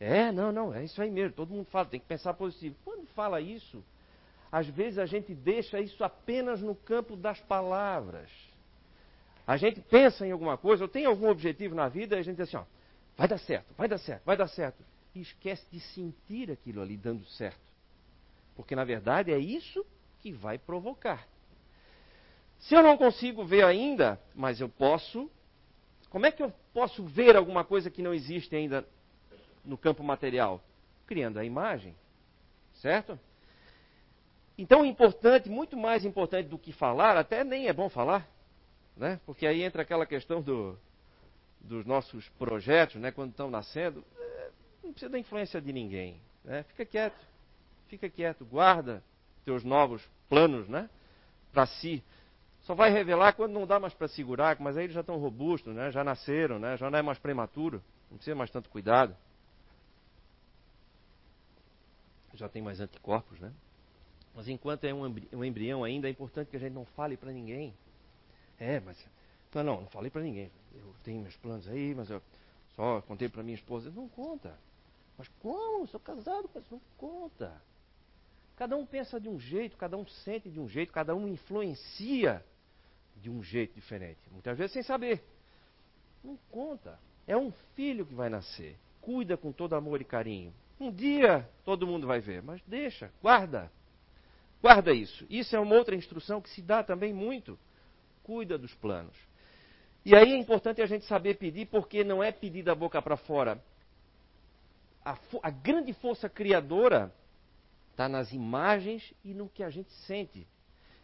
É, 0.00 0.30
não, 0.30 0.52
não, 0.52 0.74
é 0.74 0.84
isso 0.84 1.00
aí 1.02 1.10
mesmo. 1.10 1.34
Todo 1.34 1.52
mundo 1.52 1.66
fala, 1.66 1.86
tem 1.86 2.00
que 2.00 2.06
pensar 2.06 2.34
positivo. 2.34 2.76
Quando 2.84 3.06
fala 3.08 3.40
isso, 3.40 3.82
às 4.50 4.66
vezes 4.66 4.98
a 4.98 5.06
gente 5.06 5.34
deixa 5.34 5.80
isso 5.80 6.02
apenas 6.04 6.60
no 6.60 6.74
campo 6.74 7.16
das 7.16 7.40
palavras. 7.40 8.30
A 9.46 9.56
gente 9.56 9.80
pensa 9.80 10.26
em 10.26 10.30
alguma 10.30 10.56
coisa, 10.56 10.84
ou 10.84 10.88
tem 10.88 11.06
algum 11.06 11.28
objetivo 11.28 11.74
na 11.74 11.88
vida, 11.88 12.16
e 12.16 12.18
a 12.18 12.22
gente 12.22 12.36
diz 12.36 12.48
assim, 12.48 12.58
ó, 12.58 12.64
vai 13.16 13.26
dar 13.26 13.38
certo, 13.38 13.66
vai 13.76 13.88
dar 13.88 13.98
certo, 13.98 14.24
vai 14.24 14.36
dar 14.36 14.48
certo. 14.48 14.84
Esquece 15.20 15.64
de 15.70 15.80
sentir 15.80 16.50
aquilo 16.50 16.80
ali 16.80 16.96
dando 16.96 17.24
certo. 17.26 17.60
Porque 18.56 18.74
na 18.74 18.84
verdade 18.84 19.32
é 19.32 19.38
isso 19.38 19.84
que 20.20 20.32
vai 20.32 20.58
provocar. 20.58 21.26
Se 22.58 22.74
eu 22.74 22.82
não 22.82 22.96
consigo 22.96 23.44
ver 23.44 23.64
ainda, 23.64 24.20
mas 24.34 24.60
eu 24.60 24.68
posso. 24.68 25.30
Como 26.10 26.26
é 26.26 26.32
que 26.32 26.42
eu 26.42 26.52
posso 26.72 27.04
ver 27.04 27.36
alguma 27.36 27.64
coisa 27.64 27.90
que 27.90 28.02
não 28.02 28.14
existe 28.14 28.54
ainda 28.56 28.86
no 29.64 29.78
campo 29.78 30.02
material? 30.02 30.60
Criando 31.06 31.38
a 31.38 31.44
imagem. 31.44 31.94
Certo? 32.74 33.18
Então, 34.58 34.84
importante, 34.84 35.48
muito 35.48 35.76
mais 35.76 36.04
importante 36.04 36.48
do 36.48 36.58
que 36.58 36.72
falar, 36.72 37.16
até 37.16 37.44
nem 37.44 37.68
é 37.68 37.72
bom 37.72 37.88
falar, 37.88 38.28
né? 38.96 39.20
porque 39.24 39.46
aí 39.46 39.62
entra 39.62 39.82
aquela 39.82 40.04
questão 40.04 40.42
do, 40.42 40.76
dos 41.60 41.86
nossos 41.86 42.28
projetos, 42.30 42.96
né? 42.96 43.12
quando 43.12 43.30
estão 43.30 43.48
nascendo, 43.48 44.04
não 44.88 44.92
precisa 44.92 45.10
da 45.10 45.18
influência 45.18 45.60
de 45.60 45.72
ninguém. 45.72 46.20
Né? 46.44 46.62
Fica 46.64 46.84
quieto, 46.84 47.26
fica 47.88 48.08
quieto, 48.08 48.44
guarda 48.44 49.02
teus 49.44 49.62
novos 49.62 50.02
planos 50.28 50.68
né? 50.68 50.88
para 51.52 51.66
si. 51.66 52.02
Só 52.62 52.74
vai 52.74 52.90
revelar 52.90 53.34
quando 53.34 53.52
não 53.52 53.66
dá 53.66 53.78
mais 53.78 53.94
para 53.94 54.08
segurar, 54.08 54.58
mas 54.60 54.76
aí 54.76 54.84
eles 54.84 54.94
já 54.94 55.00
estão 55.00 55.16
robustos, 55.18 55.74
né? 55.74 55.90
já 55.90 56.02
nasceram, 56.02 56.58
né? 56.58 56.76
já 56.76 56.90
não 56.90 56.98
é 56.98 57.02
mais 57.02 57.18
prematuro, 57.18 57.82
não 58.10 58.16
precisa 58.16 58.34
mais 58.34 58.50
tanto 58.50 58.68
cuidado. 58.68 59.14
Já 62.34 62.48
tem 62.48 62.62
mais 62.62 62.78
anticorpos, 62.78 63.40
né? 63.40 63.52
Mas 64.32 64.46
enquanto 64.46 64.84
é 64.84 64.94
um 64.94 65.44
embrião 65.44 65.82
ainda, 65.82 66.06
é 66.06 66.10
importante 66.10 66.48
que 66.48 66.56
a 66.56 66.60
gente 66.60 66.72
não 66.72 66.84
fale 66.84 67.16
para 67.16 67.32
ninguém. 67.32 67.74
É, 68.60 68.78
mas. 68.78 69.04
Não, 69.52 69.64
não, 69.64 69.80
não 69.80 69.88
falei 69.88 70.08
para 70.08 70.22
ninguém. 70.22 70.48
Eu 70.72 70.94
tenho 71.02 71.20
meus 71.20 71.34
planos 71.38 71.66
aí, 71.66 71.92
mas 71.96 72.08
eu 72.08 72.22
só 72.76 73.00
contei 73.00 73.28
para 73.28 73.42
minha 73.42 73.56
esposa. 73.56 73.90
Não 73.90 74.08
conta. 74.08 74.56
Mas 75.18 75.28
como? 75.40 75.86
Sou 75.88 75.98
casado, 75.98 76.48
mas 76.54 76.64
não 76.70 76.80
conta. 76.96 77.60
Cada 78.56 78.76
um 78.76 78.86
pensa 78.86 79.20
de 79.20 79.28
um 79.28 79.38
jeito, 79.38 79.76
cada 79.76 79.96
um 79.96 80.06
sente 80.06 80.48
de 80.48 80.60
um 80.60 80.68
jeito, 80.68 80.92
cada 80.92 81.14
um 81.14 81.26
influencia 81.28 82.44
de 83.16 83.28
um 83.28 83.42
jeito 83.42 83.74
diferente. 83.74 84.20
Muitas 84.30 84.56
vezes 84.56 84.72
sem 84.72 84.82
saber. 84.82 85.22
Não 86.22 86.38
conta. 86.50 86.98
É 87.26 87.36
um 87.36 87.52
filho 87.74 88.06
que 88.06 88.14
vai 88.14 88.28
nascer. 88.28 88.76
Cuida 89.00 89.36
com 89.36 89.52
todo 89.52 89.74
amor 89.74 90.00
e 90.00 90.04
carinho. 90.04 90.54
Um 90.80 90.92
dia 90.92 91.48
todo 91.64 91.86
mundo 91.86 92.06
vai 92.06 92.20
ver, 92.20 92.42
mas 92.42 92.62
deixa, 92.66 93.12
guarda. 93.20 93.70
Guarda 94.62 94.92
isso. 94.92 95.26
Isso 95.28 95.54
é 95.54 95.60
uma 95.60 95.74
outra 95.74 95.94
instrução 95.94 96.40
que 96.40 96.50
se 96.50 96.62
dá 96.62 96.82
também 96.82 97.12
muito. 97.12 97.58
Cuida 98.22 98.56
dos 98.56 98.74
planos. 98.74 99.16
E 100.04 100.14
aí 100.14 100.32
é 100.32 100.36
importante 100.36 100.80
a 100.80 100.86
gente 100.86 101.04
saber 101.06 101.34
pedir, 101.34 101.66
porque 101.66 102.04
não 102.04 102.22
é 102.22 102.30
pedir 102.30 102.62
da 102.62 102.74
boca 102.74 103.00
para 103.02 103.16
fora. 103.16 103.62
A, 105.04 105.16
a, 105.42 105.50
grande 105.50 105.92
força 105.92 106.28
criadora 106.28 107.12
está 107.90 108.08
nas 108.08 108.32
imagens 108.32 109.12
e 109.24 109.32
no 109.32 109.48
que 109.48 109.62
a 109.62 109.70
gente 109.70 109.90
sente. 110.06 110.46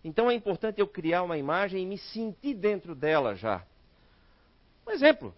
Então 0.02 0.30
é 0.30 0.35
importante 0.35 0.80
eu 0.80 0.87
criar 0.87 1.22
uma 1.22 1.38
imagem 1.38 1.83
e 1.83 1.87
me 1.87 1.98
sentir 1.98 2.54
dentro 2.54 2.94
dela 2.94 3.35
já. 3.35 3.64
Um 4.87 4.90
exemplo. 4.90 5.35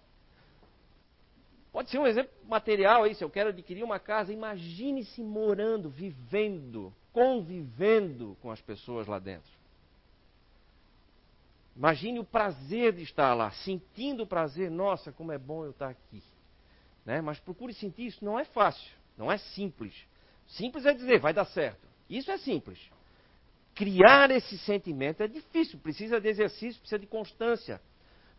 Pode 1.72 1.90
ser 1.90 1.98
um 1.98 2.06
exemplo 2.06 2.32
material 2.48 3.04
aí, 3.04 3.14
se 3.14 3.22
eu 3.22 3.30
quero 3.30 3.50
adquirir 3.50 3.84
uma 3.84 3.98
casa, 3.98 4.32
imagine-se 4.32 5.22
morando, 5.22 5.90
vivendo 5.90 6.92
convivendo 7.16 8.36
com 8.42 8.50
as 8.50 8.60
pessoas 8.60 9.06
lá 9.06 9.18
dentro. 9.18 9.50
Imagine 11.74 12.18
o 12.18 12.24
prazer 12.24 12.92
de 12.92 13.02
estar 13.04 13.32
lá, 13.32 13.50
sentindo 13.50 14.24
o 14.24 14.26
prazer, 14.26 14.70
nossa, 14.70 15.10
como 15.10 15.32
é 15.32 15.38
bom 15.38 15.64
eu 15.64 15.70
estar 15.70 15.88
aqui. 15.88 16.22
Né? 17.06 17.20
Mas 17.20 17.38
procure 17.38 17.72
sentir 17.72 18.06
isso, 18.06 18.24
não 18.24 18.38
é 18.38 18.44
fácil, 18.44 18.90
não 19.16 19.30
é 19.30 19.38
simples. 19.38 19.94
Simples 20.48 20.84
é 20.84 20.92
dizer, 20.92 21.20
vai 21.20 21.32
dar 21.32 21.44
certo. 21.46 21.86
Isso 22.10 22.30
é 22.30 22.36
simples. 22.36 22.78
Criar 23.74 24.30
esse 24.30 24.58
sentimento 24.58 25.22
é 25.22 25.28
difícil, 25.28 25.78
precisa 25.78 26.20
de 26.20 26.28
exercício, 26.28 26.80
precisa 26.80 26.98
de 26.98 27.06
constância. 27.06 27.80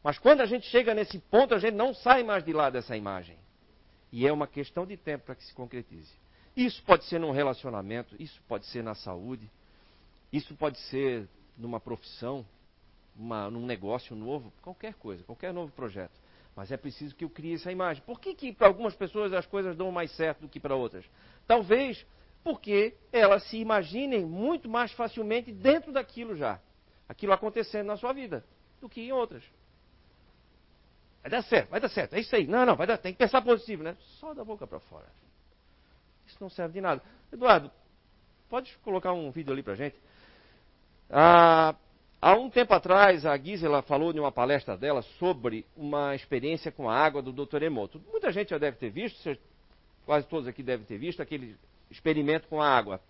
Mas 0.03 0.19
quando 0.19 0.41
a 0.41 0.45
gente 0.45 0.67
chega 0.67 0.93
nesse 0.93 1.17
ponto, 1.19 1.56
a 1.56 1.60
gente 1.60 1.75
não 1.75 1.93
sai 1.93 2.23
mais 2.23 2.43
de 2.43 2.51
lá 2.51 2.69
dessa 2.69 2.95
imagem. 2.97 3.38
E 4.12 4.27
é 4.27 4.32
uma 4.32 4.47
questão 4.47 4.86
de 4.86 4.97
tempo 4.97 5.25
para 5.25 5.36
que 5.36 5.43
se 5.43 5.53
concretize. 5.53 6.12
Isso 6.56 6.82
pode 6.84 7.06
ser 7.06 7.19
num 7.19 7.32
relacionamento, 7.32 8.15
isso 8.19 8.41
pode 8.47 8.65
ser 8.65 8.84
na 8.84 8.95
saúde, 8.95 9.49
isso 10.32 10.56
pode 10.56 10.80
ser 10.80 11.27
numa 11.58 11.80
profissão, 11.80 12.45
uma, 13.15 13.49
num 13.49 13.65
negócio 13.65 14.15
novo, 14.15 14.51
qualquer 14.62 14.93
coisa, 14.95 15.23
qualquer 15.23 15.53
novo 15.53 15.71
projeto. 15.71 16.13
Mas 16.57 16.71
é 16.71 16.75
preciso 16.75 17.15
que 17.15 17.23
eu 17.23 17.29
crie 17.29 17.53
essa 17.53 17.71
imagem. 17.71 18.01
Por 18.03 18.19
que, 18.19 18.33
que 18.33 18.51
para 18.51 18.65
algumas 18.65 18.95
pessoas 18.95 19.31
as 19.31 19.45
coisas 19.45 19.77
dão 19.77 19.91
mais 19.91 20.09
certo 20.15 20.41
do 20.41 20.49
que 20.49 20.59
para 20.59 20.75
outras? 20.75 21.05
Talvez 21.45 22.03
porque 22.43 22.95
elas 23.11 23.43
se 23.43 23.57
imaginem 23.57 24.25
muito 24.25 24.67
mais 24.67 24.91
facilmente 24.93 25.51
dentro 25.51 25.91
daquilo 25.91 26.35
já. 26.35 26.59
Aquilo 27.07 27.31
acontecendo 27.31 27.85
na 27.85 27.95
sua 27.95 28.11
vida, 28.11 28.43
do 28.81 28.89
que 28.89 29.01
em 29.01 29.11
outras. 29.11 29.43
Vai 31.21 31.29
dar 31.29 31.43
certo, 31.43 31.69
vai 31.69 31.79
dar 31.79 31.89
certo, 31.89 32.15
é 32.15 32.21
isso 32.21 32.35
aí. 32.35 32.47
Não, 32.47 32.65
não, 32.65 32.75
vai 32.75 32.87
dar, 32.87 32.97
tem 32.97 33.13
que 33.13 33.19
pensar 33.19 33.43
positivo, 33.43 33.83
né? 33.83 33.95
Só 34.19 34.33
da 34.33 34.43
boca 34.43 34.65
para 34.65 34.79
fora. 34.79 35.05
Isso 36.25 36.37
não 36.41 36.49
serve 36.49 36.73
de 36.73 36.81
nada. 36.81 37.03
Eduardo, 37.31 37.69
pode 38.49 38.75
colocar 38.79 39.13
um 39.13 39.29
vídeo 39.29 39.53
ali 39.53 39.61
para 39.61 39.75
gente? 39.75 39.95
Ah, 41.07 41.75
há 42.21 42.36
um 42.36 42.49
tempo 42.49 42.73
atrás, 42.73 43.25
a 43.25 43.38
Gisela 43.38 43.82
falou 43.82 44.12
em 44.13 44.19
uma 44.19 44.32
palestra 44.32 44.77
dela 44.77 45.01
sobre 45.19 45.65
uma 45.75 46.15
experiência 46.15 46.71
com 46.71 46.89
a 46.89 46.95
água 46.95 47.21
do 47.21 47.32
Dr. 47.32 47.63
Emoto. 47.63 48.01
Muita 48.12 48.32
gente 48.32 48.49
já 48.49 48.58
deve 48.58 48.77
ter 48.77 48.89
visto, 48.89 49.38
quase 50.06 50.27
todos 50.27 50.47
aqui 50.47 50.63
devem 50.63 50.86
ter 50.86 50.97
visto, 50.97 51.21
aquele 51.21 51.56
experimento 51.89 52.47
com 52.47 52.62
a 52.62 52.69
água. 52.69 53.01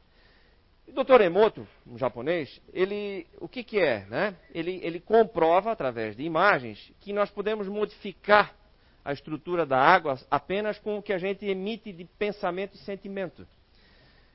O 0.87 1.03
Dr. 1.03 1.21
Emoto, 1.21 1.67
um 1.85 1.97
japonês, 1.97 2.61
ele, 2.73 3.27
o 3.41 3.47
que, 3.47 3.63
que 3.63 3.79
é? 3.79 4.05
Né? 4.05 4.35
Ele, 4.53 4.79
ele 4.81 4.99
comprova, 4.99 5.71
através 5.71 6.15
de 6.15 6.23
imagens, 6.23 6.91
que 7.01 7.11
nós 7.11 7.29
podemos 7.29 7.67
modificar 7.67 8.55
a 9.03 9.11
estrutura 9.11 9.65
da 9.65 9.79
água 9.79 10.17
apenas 10.29 10.79
com 10.79 10.97
o 10.97 11.01
que 11.01 11.13
a 11.13 11.17
gente 11.17 11.45
emite 11.45 11.91
de 11.91 12.05
pensamento 12.05 12.75
e 12.75 12.77
sentimento. 12.77 13.47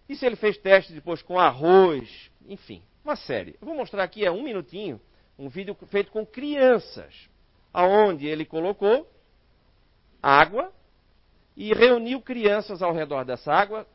Isso 0.09 0.25
ele 0.27 0.37
fez 0.37 0.59
testes 0.59 0.95
depois 0.95 1.23
com 1.23 1.39
arroz, 1.39 2.31
enfim, 2.47 2.83
uma 3.05 3.17
série. 3.17 3.57
Eu 3.61 3.67
vou 3.67 3.77
mostrar 3.77 4.03
aqui, 4.03 4.25
é 4.25 4.31
um 4.31 4.43
minutinho, 4.43 5.01
um 5.39 5.49
vídeo 5.49 5.77
feito 5.87 6.11
com 6.11 6.25
crianças, 6.25 7.29
aonde 7.73 8.27
ele 8.27 8.45
colocou 8.45 9.09
água 10.23 10.73
e 11.57 11.73
reuniu 11.73 12.21
crianças 12.21 12.83
ao 12.83 12.93
redor 12.93 13.25
dessa 13.25 13.53
água, 13.53 13.87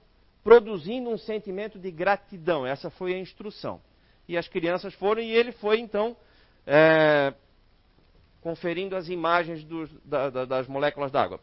produzindo 0.43 1.09
um 1.09 1.17
sentimento 1.17 1.79
de 1.79 1.91
gratidão. 1.91 2.65
Essa 2.65 2.89
foi 2.89 3.13
a 3.13 3.19
instrução. 3.19 3.81
E 4.27 4.37
as 4.37 4.47
crianças 4.47 4.93
foram 4.93 5.21
e 5.21 5.31
ele 5.31 5.51
foi 5.53 5.79
então 5.79 6.15
é, 6.65 7.33
conferindo 8.41 8.95
as 8.95 9.07
imagens 9.07 9.63
dos, 9.63 9.89
da, 10.03 10.29
da, 10.29 10.45
das 10.45 10.67
moléculas 10.67 11.11
d'água. 11.11 11.39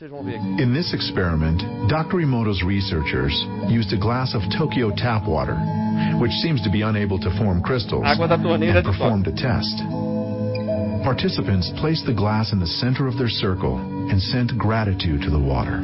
In 0.00 0.74
this 0.74 0.92
experiment, 0.92 1.62
Dr. 1.88 2.16
Emoto's 2.18 2.64
researchers 2.64 3.30
used 3.70 3.92
a 3.92 3.96
glass 3.96 4.34
of 4.34 4.42
Tokyo 4.50 4.90
tap 4.90 5.22
water, 5.22 5.54
which 6.18 6.32
seems 6.42 6.60
to 6.62 6.70
be 6.70 6.82
unable 6.82 7.16
to 7.20 7.30
form 7.38 7.62
crystals, 7.62 8.02
Água 8.02 8.26
da 8.28 8.36
torneira 8.36 8.82
and 8.82 8.84
performed 8.84 9.28
a 9.28 9.30
test. 9.30 9.78
Participants 11.06 11.70
placed 11.78 12.06
the 12.06 12.12
glass 12.12 12.52
in 12.52 12.58
the 12.58 12.66
center 12.66 13.06
of 13.06 13.16
their 13.18 13.28
circle 13.28 13.78
and 14.10 14.20
sent 14.20 14.58
gratitude 14.58 15.22
to 15.22 15.30
the 15.30 15.38
water. 15.38 15.78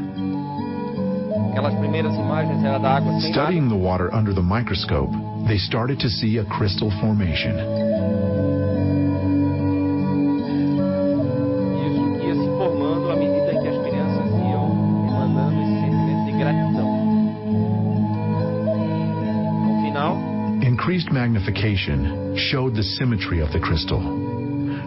Aquelas 1.55 1.79
primeiras 1.79 2.18
imagens 2.18 2.66
eram 2.66 2.83
da 2.83 2.99
água 2.99 3.20
sem 3.20 3.31
Studying 3.31 3.68
the 3.68 3.77
water 3.79 4.12
under 4.12 4.35
the 4.35 4.42
microscope, 4.42 5.14
they 5.46 5.57
started 5.57 6.01
to 6.01 6.09
see 6.09 6.38
a 6.38 6.44
crystal 6.46 6.90
formation. 7.01 8.20
Increased 20.90 21.12
magnification 21.12 22.35
showed 22.37 22.74
the 22.74 22.83
symmetry 22.83 23.38
of 23.40 23.53
the 23.53 23.61
crystal, 23.61 24.03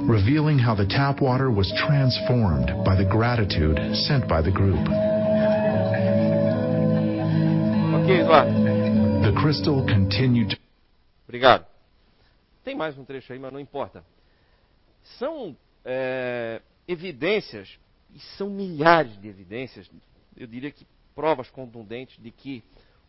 revealing 0.05 0.59
how 0.59 0.75
the 0.75 0.85
tap 0.85 1.21
water 1.21 1.49
was 1.49 1.71
transformed 1.87 2.67
by 2.83 2.93
the 2.93 3.05
gratitude 3.09 3.79
sent 3.95 4.27
by 4.27 4.41
the 4.41 4.51
group. 4.51 4.83
Ok, 7.95 8.19
Eduardo. 8.19 8.51
The 9.23 9.31
crystal 9.39 9.85
continued 9.87 10.49
to 10.49 10.57
Obrigado. 11.25 11.65
Tem 12.65 12.75
mais 12.75 12.97
um 12.97 13.05
trecho 13.05 13.31
aí, 13.31 13.39
mas 13.39 13.53
não 13.53 13.59
importa. 13.61 14.03
São 15.17 15.55
é, 15.85 16.61
evidências, 16.85 17.79
e 18.13 18.19
são 18.35 18.49
milhares 18.49 19.17
de 19.21 19.29
evidências, 19.29 19.89
eu 20.35 20.47
diria 20.47 20.69
que 20.69 20.85
provas 21.15 21.49
contundentes 21.49 22.21
de 22.21 22.29
que 22.29 22.61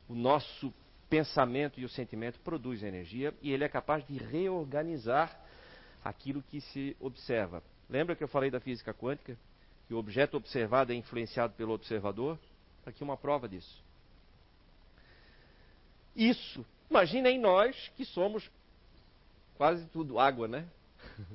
o 0.08 0.14
nosso 0.14 0.72
pensamento 1.08 1.78
e 1.80 1.84
o 1.84 1.88
sentimento 1.88 2.38
produz 2.40 2.82
energia 2.82 3.34
e 3.42 3.52
ele 3.52 3.64
é 3.64 3.68
capaz 3.68 4.06
de 4.06 4.16
reorganizar 4.16 5.38
aquilo 6.04 6.42
que 6.42 6.60
se 6.60 6.96
observa. 7.00 7.62
Lembra 7.88 8.16
que 8.16 8.24
eu 8.24 8.28
falei 8.28 8.50
da 8.50 8.60
física 8.60 8.92
quântica? 8.92 9.36
Que 9.86 9.94
o 9.94 9.98
objeto 9.98 10.36
observado 10.36 10.92
é 10.92 10.94
influenciado 10.94 11.54
pelo 11.54 11.72
observador? 11.72 12.38
Aqui 12.86 13.02
uma 13.02 13.16
prova 13.16 13.48
disso. 13.48 13.82
Isso, 16.14 16.64
imaginem 16.88 17.38
nós 17.38 17.90
que 17.96 18.04
somos 18.04 18.50
quase 19.56 19.86
tudo 19.86 20.18
água, 20.18 20.46
né? 20.46 20.66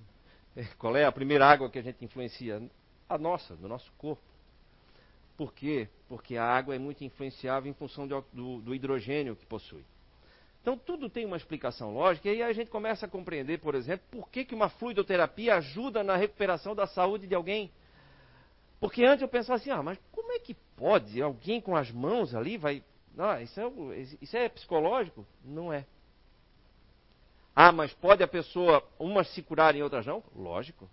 Qual 0.77 0.95
é 0.95 1.05
a 1.05 1.11
primeira 1.11 1.45
água 1.45 1.69
que 1.69 1.79
a 1.79 1.81
gente 1.81 2.03
influencia? 2.03 2.61
A 3.07 3.17
nossa, 3.17 3.55
do 3.55 3.67
nosso 3.67 3.91
corpo. 3.97 4.21
Por 5.39 5.53
quê? 5.53 5.87
Porque 6.09 6.35
a 6.35 6.43
água 6.43 6.75
é 6.75 6.77
muito 6.77 7.01
influenciável 7.01 7.71
em 7.71 7.73
função 7.73 8.05
do, 8.05 8.25
do, 8.33 8.59
do 8.59 8.75
hidrogênio 8.75 9.37
que 9.37 9.45
possui. 9.45 9.85
Então 10.61 10.77
tudo 10.77 11.09
tem 11.09 11.25
uma 11.25 11.37
explicação 11.37 11.93
lógica 11.93 12.27
e 12.27 12.31
aí 12.31 12.43
a 12.43 12.51
gente 12.51 12.69
começa 12.69 13.05
a 13.05 13.09
compreender, 13.09 13.57
por 13.59 13.73
exemplo, 13.73 14.05
por 14.11 14.27
que, 14.29 14.43
que 14.43 14.53
uma 14.53 14.67
fluidoterapia 14.67 15.55
ajuda 15.55 16.03
na 16.03 16.17
recuperação 16.17 16.75
da 16.75 16.85
saúde 16.85 17.25
de 17.25 17.33
alguém. 17.33 17.71
Porque 18.81 19.05
antes 19.05 19.21
eu 19.21 19.29
pensava 19.29 19.55
assim, 19.55 19.69
ah, 19.69 19.81
mas 19.81 19.97
como 20.11 20.29
é 20.33 20.39
que 20.39 20.53
pode? 20.75 21.21
Alguém 21.21 21.61
com 21.61 21.73
as 21.73 21.89
mãos 21.89 22.35
ali 22.35 22.57
vai. 22.57 22.83
Ah, 23.17 23.41
isso, 23.41 23.61
é, 23.61 23.97
isso 24.21 24.35
é 24.35 24.49
psicológico? 24.49 25.25
Não 25.41 25.71
é. 25.71 25.85
Ah, 27.55 27.71
mas 27.71 27.93
pode 27.93 28.21
a 28.21 28.27
pessoa, 28.27 28.85
umas 28.99 29.29
se 29.29 29.41
curarem 29.41 29.79
e 29.79 29.83
outras 29.83 30.05
não? 30.05 30.21
Lógico. 30.35 30.89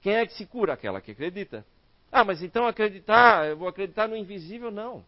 Quem 0.00 0.14
é 0.14 0.24
que 0.24 0.34
se 0.34 0.46
cura? 0.46 0.74
Aquela 0.74 1.00
que 1.00 1.10
acredita. 1.10 1.66
Ah, 2.12 2.24
mas 2.24 2.42
então 2.42 2.66
acreditar, 2.66 3.46
eu 3.46 3.56
vou 3.56 3.68
acreditar 3.68 4.08
no 4.08 4.16
invisível? 4.16 4.70
Não. 4.70 5.04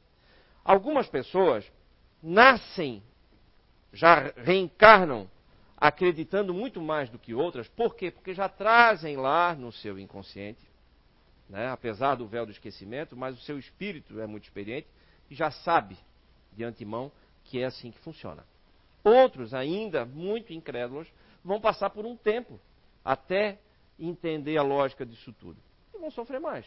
Algumas 0.65 1.09
pessoas 1.09 1.71
nascem, 2.23 3.03
já 3.93 4.33
reencarnam 4.37 5.29
acreditando 5.77 6.55
muito 6.55 6.81
mais 6.81 7.11
do 7.11 7.19
que 7.19 7.35
outras. 7.35 7.67
Por 7.67 7.97
quê? 7.97 8.13
Porque 8.13 8.33
já 8.33 8.49
trazem 8.49 9.17
lá 9.17 9.53
no 9.53 9.73
seu 9.73 9.99
inconsciente, 9.99 10.65
né, 11.49 11.69
apesar 11.71 12.15
do 12.15 12.27
véu 12.27 12.47
do 12.47 12.53
esquecimento, 12.53 13.17
mas 13.17 13.37
o 13.37 13.43
seu 13.43 13.59
espírito 13.59 14.21
é 14.21 14.27
muito 14.27 14.45
experiente 14.45 14.87
e 15.29 15.35
já 15.35 15.51
sabe 15.51 15.99
de 16.53 16.63
antemão 16.63 17.11
que 17.43 17.61
é 17.61 17.65
assim 17.65 17.91
que 17.91 17.99
funciona. 17.99 18.45
Outros, 19.03 19.53
ainda 19.53 20.05
muito 20.05 20.53
incrédulos, 20.53 21.09
vão 21.45 21.61
passar 21.61 21.91
por 21.91 22.07
um 22.07 22.17
tempo 22.17 22.61
até 23.05 23.59
entender 23.99 24.57
a 24.57 24.63
lógica 24.63 25.05
disso 25.05 25.33
tudo. 25.33 25.61
E 25.93 25.99
vão 25.99 26.13
sofrer 26.13 26.39
mais 26.39 26.65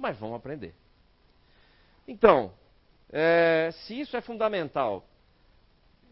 mas 0.00 0.18
vão 0.18 0.34
aprender. 0.34 0.74
Então, 2.08 2.52
é, 3.12 3.70
se 3.72 4.00
isso 4.00 4.16
é 4.16 4.20
fundamental, 4.20 5.04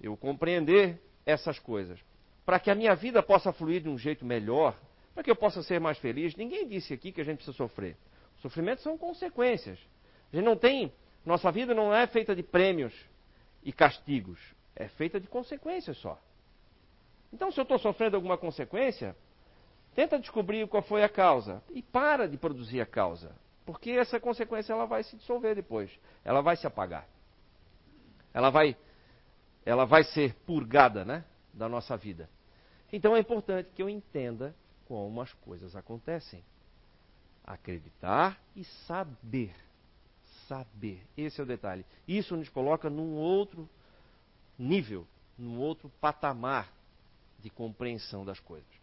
eu 0.00 0.16
compreender 0.16 1.00
essas 1.24 1.58
coisas, 1.58 1.98
para 2.44 2.60
que 2.60 2.70
a 2.70 2.74
minha 2.74 2.94
vida 2.94 3.22
possa 3.22 3.52
fluir 3.52 3.82
de 3.82 3.88
um 3.88 3.98
jeito 3.98 4.24
melhor, 4.24 4.78
para 5.14 5.24
que 5.24 5.30
eu 5.30 5.36
possa 5.36 5.62
ser 5.62 5.80
mais 5.80 5.98
feliz, 5.98 6.36
ninguém 6.36 6.68
disse 6.68 6.94
aqui 6.94 7.10
que 7.10 7.20
a 7.20 7.24
gente 7.24 7.36
precisa 7.38 7.56
sofrer. 7.56 7.96
Sofrimentos 8.40 8.84
são 8.84 8.96
consequências. 8.96 9.78
A 10.32 10.36
gente 10.36 10.44
não 10.44 10.56
tem. 10.56 10.92
Nossa 11.26 11.50
vida 11.50 11.74
não 11.74 11.92
é 11.92 12.06
feita 12.06 12.36
de 12.36 12.42
prêmios 12.42 12.94
e 13.64 13.72
castigos. 13.72 14.38
É 14.76 14.86
feita 14.88 15.18
de 15.18 15.26
consequências 15.26 15.96
só. 15.98 16.18
Então, 17.32 17.50
se 17.50 17.58
eu 17.58 17.62
estou 17.62 17.78
sofrendo 17.78 18.16
alguma 18.16 18.38
consequência, 18.38 19.16
tenta 19.94 20.18
descobrir 20.18 20.66
qual 20.68 20.82
foi 20.82 21.02
a 21.02 21.08
causa 21.08 21.62
e 21.70 21.82
para 21.82 22.28
de 22.28 22.38
produzir 22.38 22.80
a 22.80 22.86
causa. 22.86 23.34
Porque 23.68 23.90
essa 23.90 24.18
consequência 24.18 24.72
ela 24.72 24.86
vai 24.86 25.02
se 25.02 25.14
dissolver 25.14 25.54
depois. 25.54 25.90
Ela 26.24 26.40
vai 26.40 26.56
se 26.56 26.66
apagar. 26.66 27.06
Ela 28.32 28.48
vai, 28.48 28.74
ela 29.62 29.84
vai 29.84 30.04
ser 30.04 30.32
purgada 30.46 31.04
né, 31.04 31.22
da 31.52 31.68
nossa 31.68 31.94
vida. 31.94 32.30
Então 32.90 33.14
é 33.14 33.20
importante 33.20 33.70
que 33.74 33.82
eu 33.82 33.90
entenda 33.90 34.56
como 34.86 35.20
as 35.20 35.34
coisas 35.34 35.76
acontecem. 35.76 36.42
Acreditar 37.44 38.40
e 38.56 38.64
saber. 38.64 39.54
Saber. 40.46 41.06
Esse 41.14 41.38
é 41.38 41.44
o 41.44 41.46
detalhe. 41.46 41.84
Isso 42.08 42.38
nos 42.38 42.48
coloca 42.48 42.88
num 42.88 43.16
outro 43.16 43.68
nível, 44.58 45.06
num 45.36 45.60
outro 45.60 45.92
patamar 46.00 46.72
de 47.38 47.50
compreensão 47.50 48.24
das 48.24 48.40
coisas. 48.40 48.77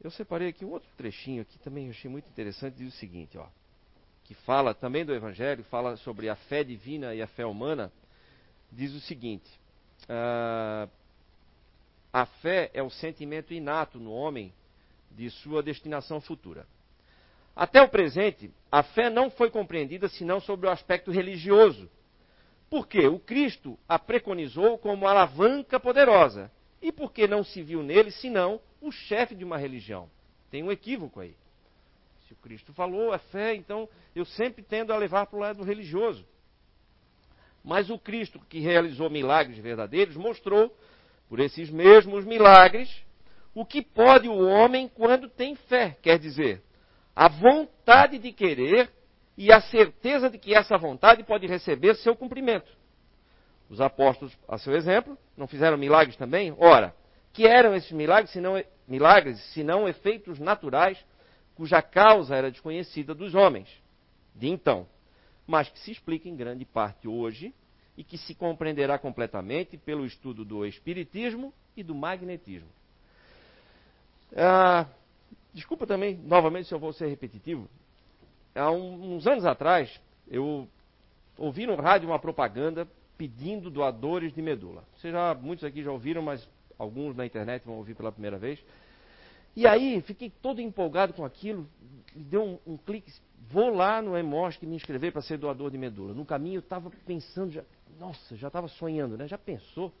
Eu 0.00 0.10
separei 0.10 0.48
aqui 0.48 0.64
um 0.64 0.70
outro 0.70 0.88
trechinho 0.96 1.42
aqui 1.42 1.58
também 1.58 1.90
achei 1.90 2.10
muito 2.10 2.28
interessante, 2.28 2.76
diz 2.76 2.94
o 2.94 2.96
seguinte, 2.98 3.36
ó, 3.36 3.46
que 4.24 4.34
fala 4.34 4.74
também 4.74 5.04
do 5.04 5.14
Evangelho, 5.14 5.64
fala 5.64 5.96
sobre 5.96 6.28
a 6.28 6.36
fé 6.36 6.62
divina 6.62 7.14
e 7.14 7.22
a 7.22 7.26
fé 7.26 7.44
humana, 7.44 7.90
diz 8.70 8.94
o 8.94 9.00
seguinte: 9.00 9.50
uh, 10.04 10.88
a 12.12 12.26
fé 12.26 12.70
é 12.72 12.82
o 12.82 12.90
sentimento 12.90 13.52
inato 13.52 13.98
no 13.98 14.12
homem 14.12 14.52
de 15.10 15.30
sua 15.30 15.62
destinação 15.62 16.20
futura. 16.20 16.66
Até 17.56 17.82
o 17.82 17.88
presente, 17.88 18.52
a 18.70 18.84
fé 18.84 19.10
não 19.10 19.30
foi 19.30 19.50
compreendida 19.50 20.08
senão 20.08 20.40
sobre 20.40 20.68
o 20.68 20.70
aspecto 20.70 21.10
religioso. 21.10 21.90
Porque 22.70 23.06
o 23.08 23.18
Cristo 23.18 23.78
a 23.88 23.98
preconizou 23.98 24.78
como 24.78 25.08
alavanca 25.08 25.80
poderosa. 25.80 26.52
E 26.80 26.92
porque 26.92 27.26
não 27.26 27.42
se 27.42 27.62
viu 27.62 27.82
nele 27.82 28.10
senão 28.10 28.60
o 28.80 28.90
chefe 28.90 29.34
de 29.34 29.44
uma 29.44 29.58
religião. 29.58 30.08
Tem 30.50 30.62
um 30.62 30.70
equívoco 30.70 31.20
aí. 31.20 31.34
Se 32.26 32.32
o 32.32 32.36
Cristo 32.36 32.72
falou, 32.72 33.14
é 33.14 33.18
fé, 33.18 33.54
então 33.54 33.88
eu 34.14 34.24
sempre 34.24 34.62
tendo 34.62 34.92
a 34.92 34.96
levar 34.96 35.26
para 35.26 35.36
o 35.36 35.40
lado 35.40 35.64
religioso. 35.64 36.24
Mas 37.64 37.90
o 37.90 37.98
Cristo 37.98 38.40
que 38.48 38.60
realizou 38.60 39.10
milagres 39.10 39.58
verdadeiros 39.58 40.16
mostrou, 40.16 40.74
por 41.28 41.40
esses 41.40 41.70
mesmos 41.70 42.24
milagres, 42.24 42.88
o 43.54 43.64
que 43.64 43.82
pode 43.82 44.28
o 44.28 44.46
homem 44.46 44.88
quando 44.88 45.28
tem 45.28 45.54
fé. 45.54 45.96
Quer 46.00 46.18
dizer, 46.18 46.62
a 47.14 47.28
vontade 47.28 48.18
de 48.18 48.32
querer 48.32 48.90
e 49.36 49.52
a 49.52 49.60
certeza 49.60 50.30
de 50.30 50.38
que 50.38 50.54
essa 50.54 50.78
vontade 50.78 51.24
pode 51.24 51.46
receber 51.46 51.94
seu 51.96 52.14
cumprimento. 52.14 52.70
Os 53.68 53.80
apóstolos, 53.80 54.36
a 54.48 54.56
seu 54.58 54.74
exemplo, 54.74 55.16
não 55.36 55.46
fizeram 55.46 55.76
milagres 55.76 56.16
também? 56.16 56.54
Ora, 56.58 56.94
que 57.32 57.46
eram 57.46 57.74
esses 57.74 57.92
milagres, 57.92 58.32
se 58.32 58.40
não, 58.40 58.62
milagres, 58.86 59.38
senão 59.52 59.88
efeitos 59.88 60.38
naturais, 60.38 60.98
cuja 61.54 61.82
causa 61.82 62.34
era 62.34 62.50
desconhecida 62.50 63.14
dos 63.14 63.34
homens 63.34 63.68
de 64.34 64.48
então, 64.48 64.86
mas 65.46 65.68
que 65.68 65.78
se 65.80 65.90
explica 65.90 66.28
em 66.28 66.36
grande 66.36 66.64
parte 66.64 67.08
hoje 67.08 67.52
e 67.96 68.04
que 68.04 68.16
se 68.16 68.34
compreenderá 68.34 68.98
completamente 68.98 69.76
pelo 69.76 70.06
estudo 70.06 70.44
do 70.44 70.64
Espiritismo 70.64 71.52
e 71.76 71.82
do 71.82 71.94
Magnetismo. 71.94 72.68
Ah, 74.36 74.86
desculpa 75.52 75.86
também, 75.86 76.16
novamente, 76.16 76.68
se 76.68 76.74
eu 76.74 76.78
vou 76.78 76.92
ser 76.92 77.08
repetitivo. 77.08 77.68
Há 78.54 78.70
uns 78.70 79.26
anos 79.26 79.44
atrás, 79.44 80.00
eu 80.28 80.68
ouvi 81.36 81.66
no 81.66 81.74
rádio 81.74 82.08
uma 82.08 82.18
propaganda 82.18 82.86
pedindo 83.18 83.68
doadores 83.68 84.32
de 84.32 84.40
medula. 84.40 84.84
Vocês 84.96 85.12
já, 85.12 85.34
muitos 85.34 85.64
aqui 85.64 85.82
já 85.82 85.90
ouviram, 85.90 86.22
mas 86.22 86.48
alguns 86.78 87.16
na 87.16 87.26
internet 87.26 87.64
vão 87.66 87.76
ouvir 87.76 87.96
pela 87.96 88.12
primeira 88.12 88.38
vez. 88.38 88.64
E 89.56 89.66
aí, 89.66 90.00
fiquei 90.02 90.30
todo 90.30 90.60
empolgado 90.60 91.12
com 91.12 91.24
aquilo, 91.24 91.68
deu 92.14 92.44
um, 92.44 92.74
um 92.74 92.76
clique, 92.76 93.12
vou 93.50 93.74
lá 93.74 94.00
no 94.00 94.16
EMOSC 94.16 94.64
me 94.64 94.76
inscrever 94.76 95.12
para 95.12 95.20
ser 95.20 95.36
doador 95.36 95.70
de 95.70 95.76
medula. 95.76 96.14
No 96.14 96.24
caminho 96.24 96.58
eu 96.58 96.60
estava 96.60 96.90
pensando, 97.04 97.50
já, 97.50 97.64
nossa, 97.98 98.36
já 98.36 98.46
estava 98.46 98.68
sonhando, 98.68 99.16
né? 99.18 99.26
Já 99.26 99.36
pensou 99.36 99.92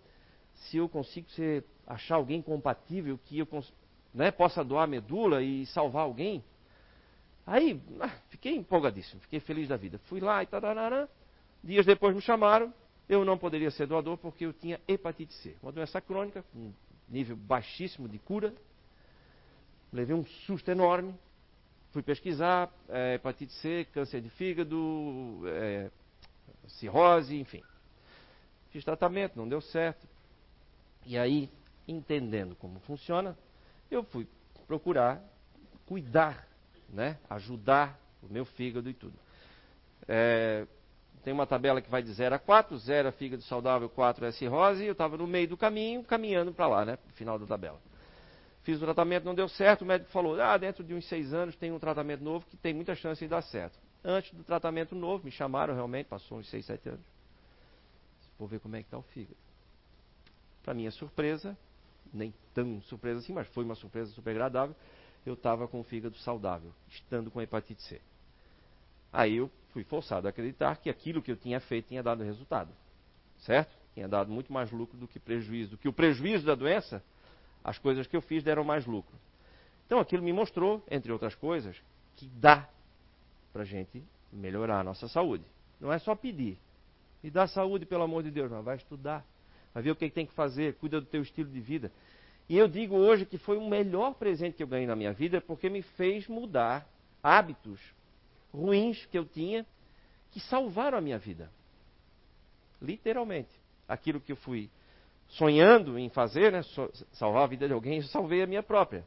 se 0.54 0.76
eu 0.76 0.88
consigo 0.88 1.28
ser, 1.30 1.64
achar 1.86 2.14
alguém 2.14 2.40
compatível 2.40 3.18
que 3.24 3.40
eu 3.40 3.48
né, 4.14 4.30
possa 4.30 4.62
doar 4.62 4.86
medula 4.86 5.42
e 5.42 5.66
salvar 5.66 6.02
alguém? 6.02 6.44
Aí, 7.44 7.80
ah, 8.00 8.12
fiquei 8.28 8.54
empolgadíssimo, 8.54 9.20
fiquei 9.22 9.40
feliz 9.40 9.68
da 9.68 9.76
vida. 9.76 9.98
Fui 10.04 10.20
lá 10.20 10.42
e 10.42 10.46
tararara, 10.46 11.08
dias 11.64 11.86
depois 11.86 12.14
me 12.14 12.20
chamaram, 12.20 12.72
eu 13.08 13.24
não 13.24 13.38
poderia 13.38 13.70
ser 13.70 13.86
doador 13.86 14.16
porque 14.18 14.44
eu 14.44 14.52
tinha 14.52 14.80
hepatite 14.86 15.32
C, 15.34 15.56
uma 15.62 15.72
doença 15.72 16.00
crônica, 16.00 16.44
com 16.52 16.72
nível 17.08 17.36
baixíssimo 17.36 18.08
de 18.08 18.18
cura. 18.18 18.52
Levei 19.92 20.14
um 20.14 20.24
susto 20.24 20.70
enorme. 20.70 21.14
Fui 21.90 22.02
pesquisar, 22.02 22.70
é, 22.88 23.14
hepatite 23.14 23.52
C, 23.54 23.86
câncer 23.92 24.20
de 24.20 24.28
fígado, 24.30 25.40
é, 25.46 25.90
cirrose, 26.66 27.38
enfim. 27.38 27.62
Fiz 28.70 28.84
tratamento, 28.84 29.36
não 29.36 29.48
deu 29.48 29.62
certo. 29.62 30.06
E 31.06 31.16
aí, 31.16 31.50
entendendo 31.86 32.54
como 32.56 32.78
funciona, 32.80 33.36
eu 33.90 34.04
fui 34.04 34.28
procurar 34.66 35.22
cuidar, 35.88 36.46
né, 36.90 37.16
ajudar 37.30 37.98
o 38.22 38.30
meu 38.30 38.44
fígado 38.44 38.90
e 38.90 38.92
tudo. 38.92 39.18
É, 40.06 40.66
tem 41.24 41.32
uma 41.32 41.46
tabela 41.46 41.80
que 41.80 41.90
vai 41.90 42.02
de 42.02 42.12
0 42.12 42.34
a 42.34 42.38
4, 42.38 42.76
0 42.78 43.08
é 43.08 43.12
fígado 43.12 43.42
saudável, 43.42 43.88
4 43.88 44.24
é 44.26 44.32
cirrose, 44.32 44.84
e 44.84 44.86
eu 44.86 44.92
estava 44.92 45.16
no 45.16 45.26
meio 45.26 45.48
do 45.48 45.56
caminho, 45.56 46.02
caminhando 46.04 46.52
para 46.52 46.66
lá, 46.66 46.84
né? 46.84 46.98
Final 47.14 47.38
da 47.38 47.46
tabela. 47.46 47.80
Fiz 48.62 48.76
o 48.76 48.84
tratamento, 48.84 49.24
não 49.24 49.34
deu 49.34 49.48
certo, 49.48 49.82
o 49.82 49.86
médico 49.86 50.10
falou, 50.10 50.40
ah, 50.40 50.56
dentro 50.56 50.84
de 50.84 50.94
uns 50.94 51.08
seis 51.08 51.32
anos 51.32 51.56
tem 51.56 51.72
um 51.72 51.78
tratamento 51.78 52.22
novo 52.22 52.44
que 52.46 52.56
tem 52.56 52.74
muita 52.74 52.94
chance 52.94 53.20
de 53.20 53.28
dar 53.28 53.42
certo. 53.42 53.78
Antes 54.04 54.32
do 54.32 54.44
tratamento 54.44 54.94
novo, 54.94 55.24
me 55.24 55.30
chamaram 55.30 55.74
realmente, 55.74 56.06
passou 56.06 56.38
uns 56.38 56.48
seis, 56.48 56.66
sete 56.66 56.88
anos. 56.88 57.04
Vou 58.38 58.46
ver 58.46 58.60
como 58.60 58.76
é 58.76 58.80
que 58.80 58.86
está 58.86 58.98
o 58.98 59.02
fígado. 59.02 59.36
Para 60.62 60.74
minha 60.74 60.90
surpresa, 60.90 61.56
nem 62.12 62.32
tão 62.54 62.80
surpresa 62.82 63.20
assim, 63.20 63.32
mas 63.32 63.48
foi 63.48 63.64
uma 63.64 63.74
surpresa 63.74 64.12
super 64.12 64.30
agradável, 64.30 64.76
eu 65.26 65.34
estava 65.34 65.66
com 65.66 65.80
o 65.80 65.84
fígado 65.84 66.16
saudável, 66.18 66.72
estando 66.88 67.30
com 67.30 67.40
hepatite 67.40 67.82
C. 67.82 68.00
Aí 69.12 69.36
eu 69.36 69.50
fui 69.72 69.84
forçado 69.84 70.26
a 70.26 70.30
acreditar 70.30 70.76
que 70.78 70.90
aquilo 70.90 71.22
que 71.22 71.30
eu 71.30 71.36
tinha 71.36 71.60
feito 71.60 71.88
tinha 71.88 72.02
dado 72.02 72.22
resultado. 72.22 72.70
Certo? 73.38 73.76
Tinha 73.94 74.08
dado 74.08 74.30
muito 74.30 74.52
mais 74.52 74.70
lucro 74.70 74.96
do 74.96 75.06
que 75.06 75.18
prejuízo. 75.18 75.72
Do 75.72 75.78
que 75.78 75.88
o 75.88 75.92
prejuízo 75.92 76.46
da 76.46 76.54
doença, 76.54 77.02
as 77.62 77.78
coisas 77.78 78.06
que 78.06 78.16
eu 78.16 78.20
fiz 78.20 78.42
deram 78.42 78.64
mais 78.64 78.86
lucro. 78.86 79.14
Então 79.86 80.00
aquilo 80.00 80.22
me 80.22 80.32
mostrou, 80.32 80.84
entre 80.90 81.12
outras 81.12 81.34
coisas, 81.34 81.76
que 82.16 82.26
dá 82.26 82.68
para 83.52 83.62
a 83.62 83.64
gente 83.64 84.02
melhorar 84.32 84.80
a 84.80 84.84
nossa 84.84 85.08
saúde. 85.08 85.44
Não 85.80 85.92
é 85.92 85.98
só 85.98 86.14
pedir. 86.14 86.58
Me 87.22 87.30
dá 87.30 87.46
saúde, 87.46 87.86
pelo 87.86 88.02
amor 88.02 88.22
de 88.22 88.30
Deus, 88.30 88.50
vai 88.62 88.76
estudar. 88.76 89.24
Vai 89.72 89.82
ver 89.82 89.90
o 89.90 89.96
que 89.96 90.10
tem 90.10 90.26
que 90.26 90.32
fazer, 90.32 90.74
cuida 90.74 91.00
do 91.00 91.06
teu 91.06 91.22
estilo 91.22 91.50
de 91.50 91.60
vida. 91.60 91.92
E 92.48 92.56
eu 92.56 92.66
digo 92.66 92.96
hoje 92.96 93.26
que 93.26 93.36
foi 93.38 93.58
o 93.58 93.68
melhor 93.68 94.14
presente 94.14 94.56
que 94.56 94.62
eu 94.62 94.66
ganhei 94.66 94.86
na 94.86 94.96
minha 94.96 95.12
vida 95.12 95.40
porque 95.40 95.68
me 95.68 95.82
fez 95.82 96.26
mudar 96.26 96.86
hábitos 97.22 97.80
ruins 98.52 99.04
que 99.06 99.18
eu 99.18 99.24
tinha 99.24 99.66
que 100.30 100.40
salvaram 100.40 100.98
a 100.98 101.00
minha 101.00 101.18
vida. 101.18 101.50
Literalmente. 102.80 103.50
Aquilo 103.88 104.20
que 104.20 104.32
eu 104.32 104.36
fui 104.36 104.70
sonhando 105.28 105.98
em 105.98 106.08
fazer, 106.08 106.52
né, 106.52 106.62
salvar 107.12 107.44
a 107.44 107.46
vida 107.46 107.66
de 107.66 107.72
alguém, 107.72 107.96
eu 107.96 108.04
salvei 108.04 108.42
a 108.42 108.46
minha 108.46 108.62
própria. 108.62 109.04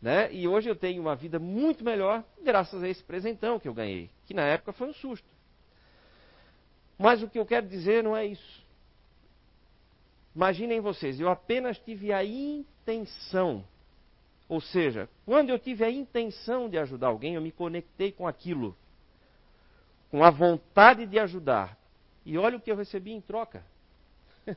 Né? 0.00 0.32
E 0.32 0.46
hoje 0.46 0.68
eu 0.68 0.76
tenho 0.76 1.00
uma 1.00 1.16
vida 1.16 1.38
muito 1.38 1.84
melhor 1.84 2.22
graças 2.42 2.82
a 2.82 2.88
esse 2.88 3.02
presentão 3.02 3.58
que 3.58 3.68
eu 3.68 3.74
ganhei, 3.74 4.10
que 4.26 4.34
na 4.34 4.42
época 4.42 4.72
foi 4.72 4.88
um 4.88 4.92
susto. 4.92 5.28
Mas 6.98 7.22
o 7.22 7.28
que 7.28 7.38
eu 7.38 7.46
quero 7.46 7.66
dizer 7.66 8.02
não 8.02 8.16
é 8.16 8.26
isso. 8.26 8.64
Imaginem 10.34 10.80
vocês, 10.80 11.20
eu 11.20 11.28
apenas 11.28 11.78
tive 11.78 12.12
a 12.12 12.24
intenção 12.24 13.64
ou 14.54 14.60
seja, 14.60 15.10
quando 15.26 15.50
eu 15.50 15.58
tive 15.58 15.82
a 15.82 15.90
intenção 15.90 16.68
de 16.68 16.78
ajudar 16.78 17.08
alguém, 17.08 17.34
eu 17.34 17.40
me 17.40 17.50
conectei 17.50 18.12
com 18.12 18.24
aquilo, 18.24 18.76
com 20.12 20.22
a 20.22 20.30
vontade 20.30 21.06
de 21.06 21.18
ajudar. 21.18 21.76
E 22.24 22.38
olha 22.38 22.56
o 22.56 22.60
que 22.60 22.70
eu 22.70 22.76
recebi 22.76 23.10
em 23.10 23.20
troca. 23.20 23.64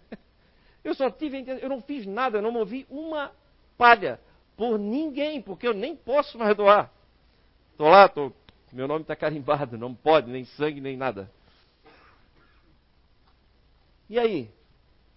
eu 0.84 0.94
só 0.94 1.10
tive, 1.10 1.44
eu 1.60 1.68
não 1.68 1.82
fiz 1.82 2.06
nada, 2.06 2.38
eu 2.38 2.44
não 2.44 2.52
movi 2.52 2.86
uma 2.92 3.32
palha 3.76 4.20
por 4.56 4.78
ninguém, 4.78 5.42
porque 5.42 5.68
eu 5.68 5.74
nem 5.74 5.96
posso 5.96 6.38
mais 6.38 6.56
doar. 6.56 6.92
Estou 7.72 7.90
lá, 7.90 8.08
tô, 8.08 8.32
meu 8.72 8.88
nome 8.88 9.02
está 9.02 9.16
carimbado, 9.16 9.80
não 9.80 9.96
pode, 9.96 10.30
nem 10.30 10.46
sangue, 10.46 10.80
nem 10.80 10.96
nada. 10.96 11.28
E 14.08 14.20
aí? 14.20 14.52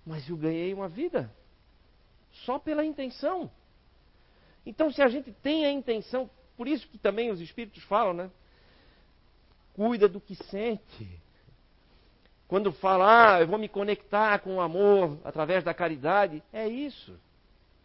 Mas 0.07 0.27
eu 0.27 0.39
ganhei 0.39 0.73
uma 0.73 0.89
vida. 0.89 1.31
Só 2.47 2.59
pela 2.59 2.83
intenção. 2.83 3.51
Então, 4.65 4.91
se 4.93 5.03
a 5.03 5.09
gente 5.09 5.33
tem 5.33 5.65
a 5.65 5.73
intenção, 5.73 6.29
por 6.57 6.69
isso 6.69 6.89
que 6.89 6.99
também 6.99 7.31
os 7.31 7.41
espíritos 7.41 7.83
falam, 7.85 8.13
né? 8.13 8.31
Cuida 9.75 10.09
do 10.09 10.21
que 10.21 10.35
sente. 10.35 11.21
Quando 12.47 12.73
fala, 12.73 13.37
ah, 13.37 13.41
eu 13.41 13.47
vou 13.47 13.59
me 13.59 13.69
conectar 13.69 14.41
com 14.41 14.57
o 14.57 14.61
amor 14.61 15.19
através 15.25 15.63
da 15.63 15.73
caridade, 15.73 16.43
é 16.53 16.67
isso. 16.69 17.19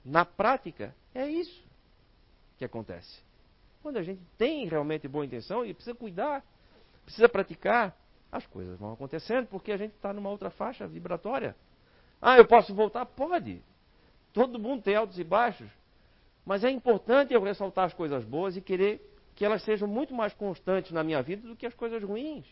Na 0.03 0.25
prática, 0.25 0.93
é 1.13 1.29
isso 1.29 1.63
que 2.57 2.65
acontece. 2.65 3.23
Quando 3.81 3.97
a 3.97 4.03
gente 4.03 4.21
tem 4.37 4.67
realmente 4.67 5.07
boa 5.07 5.25
intenção 5.25 5.63
e 5.63 5.73
precisa 5.73 5.95
cuidar, 5.95 6.43
precisa 7.05 7.29
praticar, 7.29 7.95
as 8.31 8.45
coisas 8.47 8.77
vão 8.77 8.93
acontecendo 8.93 9.47
porque 9.47 9.71
a 9.71 9.77
gente 9.77 9.93
está 9.93 10.11
numa 10.11 10.29
outra 10.29 10.49
faixa 10.49 10.87
vibratória. 10.87 11.55
Ah, 12.21 12.37
eu 12.37 12.45
posso 12.45 12.73
voltar? 12.73 13.05
Pode. 13.05 13.61
Todo 14.33 14.59
mundo 14.59 14.81
tem 14.81 14.95
altos 14.95 15.19
e 15.19 15.23
baixos. 15.23 15.69
Mas 16.45 16.63
é 16.63 16.69
importante 16.69 17.33
eu 17.33 17.41
ressaltar 17.41 17.85
as 17.85 17.93
coisas 17.93 18.23
boas 18.23 18.55
e 18.55 18.61
querer 18.61 19.01
que 19.35 19.43
elas 19.43 19.63
sejam 19.63 19.87
muito 19.87 20.13
mais 20.13 20.33
constantes 20.33 20.91
na 20.91 21.03
minha 21.03 21.21
vida 21.21 21.47
do 21.47 21.55
que 21.55 21.65
as 21.65 21.73
coisas 21.73 22.01
ruins. 22.03 22.45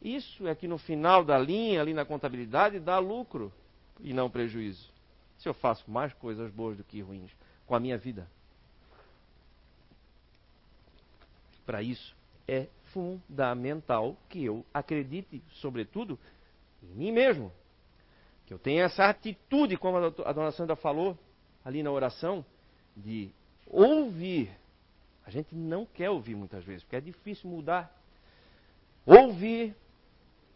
Isso 0.00 0.46
é 0.46 0.54
que 0.54 0.66
no 0.66 0.78
final 0.78 1.24
da 1.24 1.36
linha, 1.36 1.80
ali 1.80 1.92
na 1.92 2.04
contabilidade, 2.04 2.78
dá 2.78 2.98
lucro 2.98 3.52
e 4.00 4.14
não 4.14 4.30
prejuízo. 4.30 4.88
Se 5.38 5.48
eu 5.48 5.54
faço 5.54 5.90
mais 5.90 6.12
coisas 6.14 6.50
boas 6.52 6.76
do 6.76 6.84
que 6.84 7.02
ruins 7.02 7.30
com 7.66 7.74
a 7.74 7.80
minha 7.80 7.98
vida. 7.98 8.26
Para 11.66 11.82
isso, 11.82 12.16
é 12.48 12.66
fundamental 12.92 14.16
que 14.28 14.44
eu 14.44 14.64
acredite, 14.72 15.42
sobretudo, 15.52 16.18
em 16.82 16.94
mim 16.94 17.12
mesmo. 17.12 17.52
Que 18.46 18.54
eu 18.54 18.58
tenha 18.58 18.84
essa 18.84 19.04
atitude, 19.04 19.76
como 19.76 19.98
a 19.98 20.32
dona 20.32 20.50
Sandra 20.50 20.74
falou, 20.74 21.16
ali 21.70 21.82
na 21.82 21.90
oração 21.90 22.44
de 22.96 23.30
ouvir. 23.66 24.50
A 25.24 25.30
gente 25.30 25.54
não 25.54 25.86
quer 25.86 26.10
ouvir 26.10 26.34
muitas 26.34 26.64
vezes, 26.64 26.82
porque 26.82 26.96
é 26.96 27.00
difícil 27.00 27.48
mudar. 27.48 27.96
Ouvir, 29.06 29.74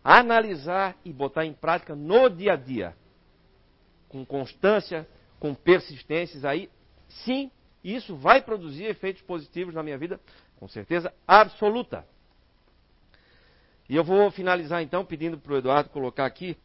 analisar 0.03 0.97
e 1.05 1.13
botar 1.13 1.47
em 1.47 1.53
prática 1.53 1.95
no 1.95 2.29
dia 2.29 2.55
a 2.55 2.57
dia. 2.57 2.97
Com 4.09 4.27
constância, 4.27 5.09
com 5.39 5.55
persistências, 5.55 6.45
aí 6.45 6.69
sim, 7.09 7.51
isso 7.83 8.17
vai 8.17 8.43
produzir 8.43 8.85
efeitos 8.85 9.23
positivos 9.23 9.75
na 9.75 9.83
minha 9.83 9.97
vida, 9.97 10.21
com 10.59 10.69
certeza 10.69 11.13
absoluta. 11.27 12.05
E 13.89 13.95
eu 13.95 14.03
vou 14.03 14.31
finalizar 14.31 14.83
então 14.83 15.05
pedindo 15.05 15.39
para 15.39 15.53
o 15.53 15.57
Eduardo 15.59 15.91
colocar 15.91 16.27
aqui 16.27 16.57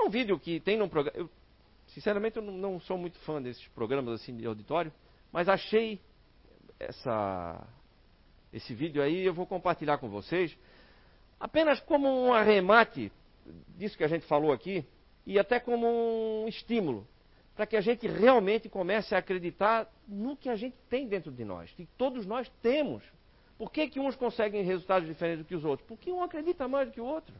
um 0.00 0.08
vídeo 0.08 0.38
que 0.38 0.58
tem 0.60 0.76
num 0.76 0.88
programa. 0.88 1.28
Sinceramente, 1.94 2.38
eu 2.38 2.42
não 2.42 2.80
sou 2.80 2.98
muito 2.98 3.16
fã 3.20 3.40
desses 3.40 3.64
programas 3.68 4.20
assim 4.20 4.36
de 4.36 4.44
auditório, 4.44 4.92
mas 5.30 5.48
achei 5.48 6.00
essa, 6.80 7.64
esse 8.52 8.74
vídeo 8.74 9.00
aí, 9.00 9.24
eu 9.24 9.32
vou 9.32 9.46
compartilhar 9.46 9.98
com 9.98 10.08
vocês, 10.08 10.58
apenas 11.38 11.78
como 11.78 12.08
um 12.08 12.32
arremate 12.32 13.12
disso 13.68 13.96
que 13.96 14.02
a 14.02 14.08
gente 14.08 14.26
falou 14.26 14.52
aqui, 14.52 14.84
e 15.24 15.38
até 15.38 15.60
como 15.60 15.86
um 15.86 16.48
estímulo, 16.48 17.06
para 17.54 17.64
que 17.64 17.76
a 17.76 17.80
gente 17.80 18.08
realmente 18.08 18.68
comece 18.68 19.14
a 19.14 19.18
acreditar 19.18 19.88
no 20.08 20.36
que 20.36 20.48
a 20.48 20.56
gente 20.56 20.76
tem 20.90 21.06
dentro 21.06 21.30
de 21.30 21.44
nós, 21.44 21.70
que 21.70 21.86
todos 21.96 22.26
nós 22.26 22.50
temos. 22.60 23.04
Por 23.56 23.70
que, 23.70 23.86
que 23.88 24.00
uns 24.00 24.16
conseguem 24.16 24.64
resultados 24.64 25.06
diferentes 25.06 25.44
do 25.44 25.48
que 25.48 25.54
os 25.54 25.64
outros? 25.64 25.86
Porque 25.86 26.10
um 26.10 26.24
acredita 26.24 26.66
mais 26.66 26.88
do 26.88 26.92
que 26.92 27.00
o 27.00 27.04
outro. 27.04 27.32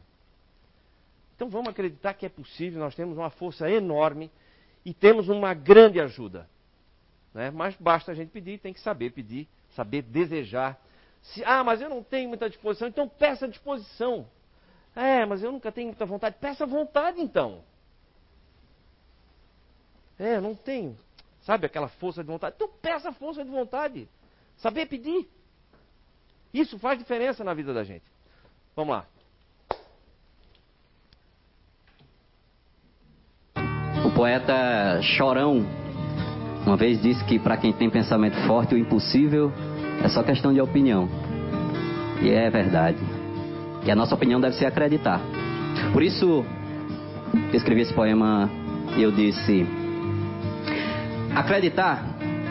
Então 1.35 1.49
vamos 1.49 1.69
acreditar 1.69 2.13
que 2.13 2.25
é 2.25 2.29
possível, 2.29 2.79
nós 2.79 2.95
temos 2.95 3.17
uma 3.17 3.29
força 3.29 3.69
enorme 3.69 4.31
e 4.85 4.93
temos 4.93 5.27
uma 5.27 5.53
grande 5.53 5.99
ajuda. 5.99 6.49
Né? 7.33 7.51
Mas 7.51 7.75
basta 7.75 8.11
a 8.11 8.15
gente 8.15 8.29
pedir, 8.29 8.59
tem 8.59 8.73
que 8.73 8.79
saber 8.79 9.11
pedir, 9.11 9.47
saber 9.75 10.01
desejar. 10.01 10.79
Se, 11.21 11.43
ah, 11.43 11.63
mas 11.63 11.81
eu 11.81 11.89
não 11.89 12.01
tenho 12.01 12.29
muita 12.29 12.49
disposição, 12.49 12.87
então 12.87 13.09
peça 13.09 13.47
disposição. 13.47 14.27
É, 14.95 15.25
mas 15.25 15.43
eu 15.43 15.51
nunca 15.51 15.71
tenho 15.71 15.87
muita 15.87 16.05
vontade. 16.05 16.37
Peça 16.39 16.65
vontade 16.65 17.19
então. 17.19 17.61
É, 20.17 20.39
não 20.39 20.55
tenho. 20.55 20.97
Sabe 21.41 21.65
aquela 21.65 21.89
força 21.89 22.23
de 22.23 22.27
vontade? 22.29 22.55
Então 22.55 22.69
peça 22.81 23.11
força 23.11 23.43
de 23.43 23.51
vontade. 23.51 24.07
Saber 24.55 24.85
pedir. 24.85 25.29
Isso 26.53 26.79
faz 26.79 26.97
diferença 26.97 27.43
na 27.43 27.53
vida 27.53 27.73
da 27.73 27.83
gente. 27.83 28.05
Vamos 28.73 28.95
lá. 28.95 29.05
Poeta 34.15 34.99
Chorão 35.01 35.65
uma 36.65 36.75
vez 36.75 36.99
disse 36.99 37.23
que 37.25 37.37
para 37.37 37.57
quem 37.57 37.71
tem 37.71 37.89
pensamento 37.91 38.35
forte, 38.47 38.73
o 38.73 38.77
impossível 38.77 39.51
é 40.03 40.07
só 40.07 40.23
questão 40.23 40.51
de 40.51 40.59
opinião. 40.59 41.07
E 42.21 42.29
é 42.31 42.49
verdade. 42.49 42.97
E 43.85 43.91
a 43.91 43.95
nossa 43.95 44.15
opinião 44.15 44.41
deve 44.41 44.55
ser 44.55 44.65
acreditar. 44.65 45.21
Por 45.93 46.01
isso, 46.01 46.43
eu 47.33 47.53
escrevi 47.53 47.81
esse 47.81 47.93
poema 47.93 48.49
eu 48.97 49.11
disse: 49.11 49.67
Acreditar, 51.35 52.03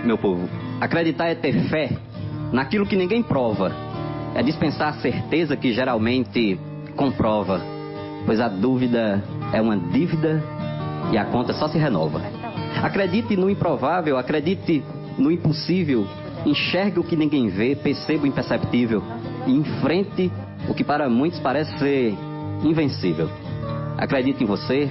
meu 0.04 0.16
povo, 0.16 0.48
acreditar 0.80 1.26
é 1.26 1.34
ter 1.34 1.68
fé 1.68 1.90
naquilo 2.52 2.86
que 2.86 2.94
ninguém 2.94 3.20
prova, 3.20 3.72
é 4.34 4.42
dispensar 4.44 4.90
a 4.90 5.00
certeza 5.00 5.56
que 5.56 5.72
geralmente 5.72 6.56
comprova, 6.94 7.60
pois 8.26 8.40
a 8.40 8.46
dúvida 8.48 9.24
é 9.52 9.60
uma 9.60 9.76
dívida 9.76 10.40
e 11.12 11.18
a 11.18 11.24
conta 11.24 11.52
só 11.52 11.68
se 11.68 11.78
renova. 11.78 12.20
Acredite 12.82 13.36
no 13.36 13.48
improvável, 13.48 14.16
acredite 14.18 14.82
no 15.16 15.30
impossível, 15.30 16.06
enxergue 16.44 16.98
o 16.98 17.04
que 17.04 17.16
ninguém 17.16 17.48
vê, 17.48 17.74
perceba 17.74 18.24
o 18.24 18.26
imperceptível 18.26 19.02
e 19.46 19.52
enfrente 19.52 20.30
o 20.68 20.74
que 20.74 20.84
para 20.84 21.08
muitos 21.08 21.38
parece 21.40 21.78
ser 21.78 22.14
invencível. 22.62 23.28
Acredite 23.96 24.42
em 24.42 24.46
você, 24.46 24.88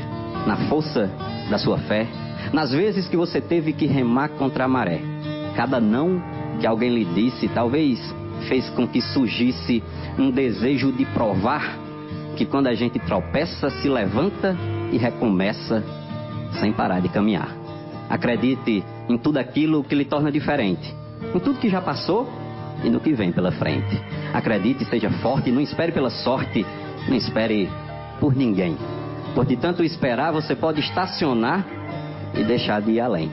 na 0.48 0.58
força 0.70 1.12
da 1.50 1.58
sua 1.58 1.78
fé, 1.80 2.08
nas 2.52 2.72
vezes 2.72 3.08
que 3.08 3.18
você 3.18 3.42
teve 3.42 3.74
que 3.74 3.86
remar 3.86 4.30
contra 4.30 4.66
a 4.66 4.68
maré. 4.68 5.02
Cada 5.56 5.80
não 5.80 6.22
que 6.60 6.68
alguém 6.68 6.94
lhe 6.94 7.06
disse 7.06 7.48
talvez 7.50 8.00
fez 8.48 8.70
com 8.72 8.88
que 8.88 9.02
surgisse 9.02 9.84
um 10.18 10.30
desejo 10.30 10.92
de 10.92 11.06
provar 11.06 11.80
que 12.36 12.46
quando 12.46 12.68
a 12.68 12.74
gente 12.74 13.00
tropeça, 13.00 13.70
se 13.70 13.88
levanta 13.88 14.58
e 14.92 14.98
recomeça 14.98 15.84
sem 16.60 16.72
parar 16.74 17.00
de 17.02 17.10
caminhar. 17.10 17.50
Acredite 18.10 18.84
em 19.10 19.18
tudo 19.18 19.38
aquilo 19.38 19.84
que 19.84 19.96
lhe 19.96 20.06
torna 20.06 20.32
diferente, 20.32 20.94
em 21.34 21.40
tudo 21.40 21.60
que 21.60 21.70
já 21.70 21.82
passou 21.82 22.30
e 22.84 22.90
no 22.90 23.00
que 23.00 23.14
vem 23.14 23.32
pela 23.32 23.52
frente. 23.52 24.00
Acredite, 24.34 24.86
seja 24.86 25.10
forte, 25.10 25.52
não 25.52 25.62
espere 25.62 25.92
pela 25.92 26.10
sorte, 26.10 26.66
não 27.08 27.16
espere 27.16 27.70
por 28.20 28.36
ninguém. 28.36 28.78
Por 29.34 29.46
de 29.46 29.56
tanto 29.58 29.84
esperar, 29.84 30.32
você 30.32 30.56
pode 30.56 30.80
estacionar 30.80 31.66
e 32.36 32.44
deixar 32.44 32.82
de 32.82 32.92
ir 32.92 33.00
além. 33.00 33.32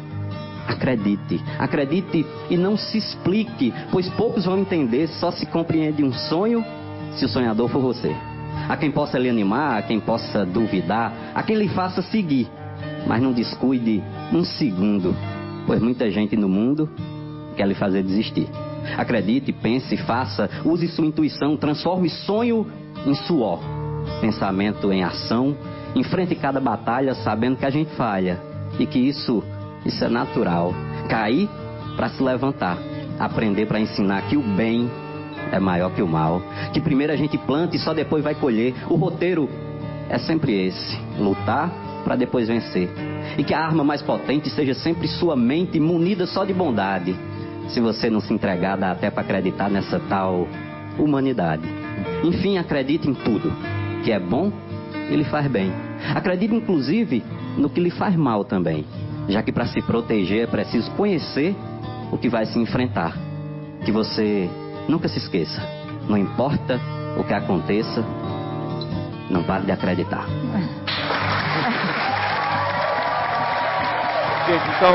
Acredite, 0.67 1.43
acredite 1.59 2.25
e 2.49 2.57
não 2.57 2.77
se 2.77 2.99
explique, 2.99 3.73
pois 3.91 4.09
poucos 4.11 4.45
vão 4.45 4.59
entender, 4.59 5.09
só 5.09 5.31
se 5.31 5.45
compreende 5.47 6.05
um 6.05 6.13
sonho 6.13 6.65
se 7.13 7.25
o 7.25 7.29
sonhador 7.29 7.69
for 7.69 7.81
você. 7.81 8.15
A 8.69 8.77
quem 8.77 8.91
possa 8.91 9.19
lhe 9.19 9.29
animar, 9.29 9.79
a 9.79 9.83
quem 9.83 9.99
possa 9.99 10.47
duvidar, 10.47 11.13
a 11.35 11.43
quem 11.43 11.57
lhe 11.57 11.69
faça 11.69 12.03
seguir, 12.03 12.49
mas 13.07 13.23
não 13.23 13.33
descuide 13.33 14.03
um 14.33 14.45
segundo, 14.45 15.15
pois 15.67 15.81
muita 15.81 16.11
gente 16.11 16.37
no 16.37 16.49
mundo 16.49 16.89
quer 17.57 17.67
lhe 17.67 17.75
fazer 17.75 18.03
desistir. 18.03 18.49
Acredite, 18.97 19.53
pense, 19.53 19.97
faça, 19.99 20.49
use 20.65 20.89
sua 20.89 21.07
intuição, 21.07 21.57
transforme 21.57 22.09
sonho 22.09 22.67
em 23.07 23.15
suor, 23.15 23.61
pensamento 24.21 24.93
em 24.93 25.05
ação, 25.05 25.57
enfrente 25.95 26.35
cada 26.35 26.61
batalha 26.61 27.15
sabendo 27.15 27.57
que 27.57 27.67
a 27.67 27.71
gente 27.71 27.91
falha 27.95 28.41
e 28.79 28.87
que 28.87 28.99
isso, 28.99 29.43
isso 29.85 30.05
é 30.05 30.09
natural. 30.09 30.75
Cair 31.09 31.49
para 31.97 32.09
se 32.09 32.23
levantar, 32.23 32.79
aprender 33.19 33.67
para 33.67 33.81
ensinar 33.81 34.23
que 34.23 34.37
o 34.37 34.43
bem 34.43 34.91
é 35.53 35.59
maior 35.59 35.91
que 35.93 36.03
o 36.03 36.09
mal, 36.09 36.43
que 36.73 36.81
primeiro 36.81 37.13
a 37.13 37.17
gente 37.17 37.37
planta 37.39 37.77
e 37.77 37.79
só 37.79 37.93
depois 37.93 38.23
vai 38.23 38.35
colher. 38.35 38.75
O 38.89 38.95
roteiro 38.95 39.49
é 40.09 40.19
sempre 40.19 40.67
esse: 40.67 40.99
lutar 41.19 41.90
para 42.01 42.17
depois 42.17 42.49
vencer. 42.49 42.89
E 43.39 43.45
que 43.45 43.55
a 43.55 43.61
arma 43.61 43.85
mais 43.85 44.03
potente 44.03 44.51
seja 44.51 44.75
sempre 44.75 45.07
sua 45.09 45.37
mente 45.37 45.79
munida 45.79 46.27
só 46.27 46.45
de 46.45 46.53
bondade 46.53 47.15
se 47.71 47.81
você 47.81 48.11
não 48.11 48.21
se 48.21 48.33
entregar, 48.33 48.77
dá 48.77 48.91
até 48.91 49.11
para 49.11 49.23
acreditar 49.23 49.71
nessa 49.71 50.01
tal 50.01 50.49
humanidade. 50.99 51.63
Enfim, 52.25 52.59
acredite 52.59 53.09
em 53.09 53.15
tudo 53.15 53.53
que 54.03 54.11
é 54.11 54.19
bom 54.19 54.53
e 55.09 55.15
lhe 55.15 55.25
faz 55.25 55.47
bem. 55.47 55.73
Acredite 56.15 56.55
inclusive 56.55 57.23
no 57.57 57.71
que 57.71 57.81
lhe 57.81 57.91
faz 57.91 58.17
mal 58.17 58.45
também, 58.45 58.85
já 59.29 59.43
que 59.43 59.53
para 59.53 59.67
se 59.67 59.81
proteger 59.83 60.45
é 60.45 60.47
preciso 60.47 60.91
conhecer 60.93 61.55
o 62.11 62.19
que 62.19 62.29
vai 62.29 62.45
se 62.47 62.59
enfrentar. 62.59 63.17
Que 63.85 63.93
você 63.93 64.51
nunca 64.89 65.09
se 65.09 65.19
esqueça, 65.19 65.63
não 66.09 66.19
importa 66.19 66.81
o 67.17 67.25
que 67.25 67.33
aconteça, 67.33 68.05
não 69.31 69.45
pare 69.45 69.65
de 69.65 69.73
acreditar. 69.73 70.27
Gente, 74.47 74.65
então 74.77 74.93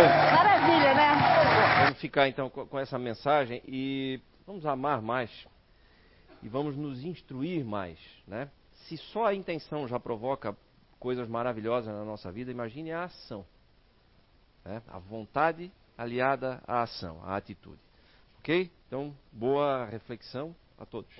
vamos 1.84 2.00
ficar 2.00 2.28
então 2.28 2.50
com 2.50 2.80
essa 2.80 2.98
mensagem 2.98 3.62
e 3.68 4.20
vamos 4.46 4.66
amar 4.66 5.02
mais 5.02 5.30
e 6.42 6.50
vamos 6.50 6.76
nos 6.76 7.04
instruir 7.04 7.64
mais, 7.64 8.00
né? 8.28 8.50
Se 8.72 8.98
só 8.98 9.26
a 9.26 9.34
intenção 9.34 9.88
já 9.88 10.00
provoca 10.00 10.56
coisas 11.00 11.28
maravilhosas 11.28 11.94
na 11.94 12.04
nossa 12.04 12.32
vida, 12.32 12.52
imagine 12.52 12.92
a 12.92 13.04
ação, 13.04 13.46
né? 14.64 14.82
A 14.88 15.00
vontade 15.00 15.72
aliada 15.98 16.62
à 16.68 16.82
ação, 16.82 17.22
à 17.24 17.36
atitude. 17.36 17.80
Ok? 18.40 18.72
Então, 18.88 19.16
boa 19.32 19.86
reflexão 19.86 20.56
a 20.78 20.86
todos. 20.86 21.16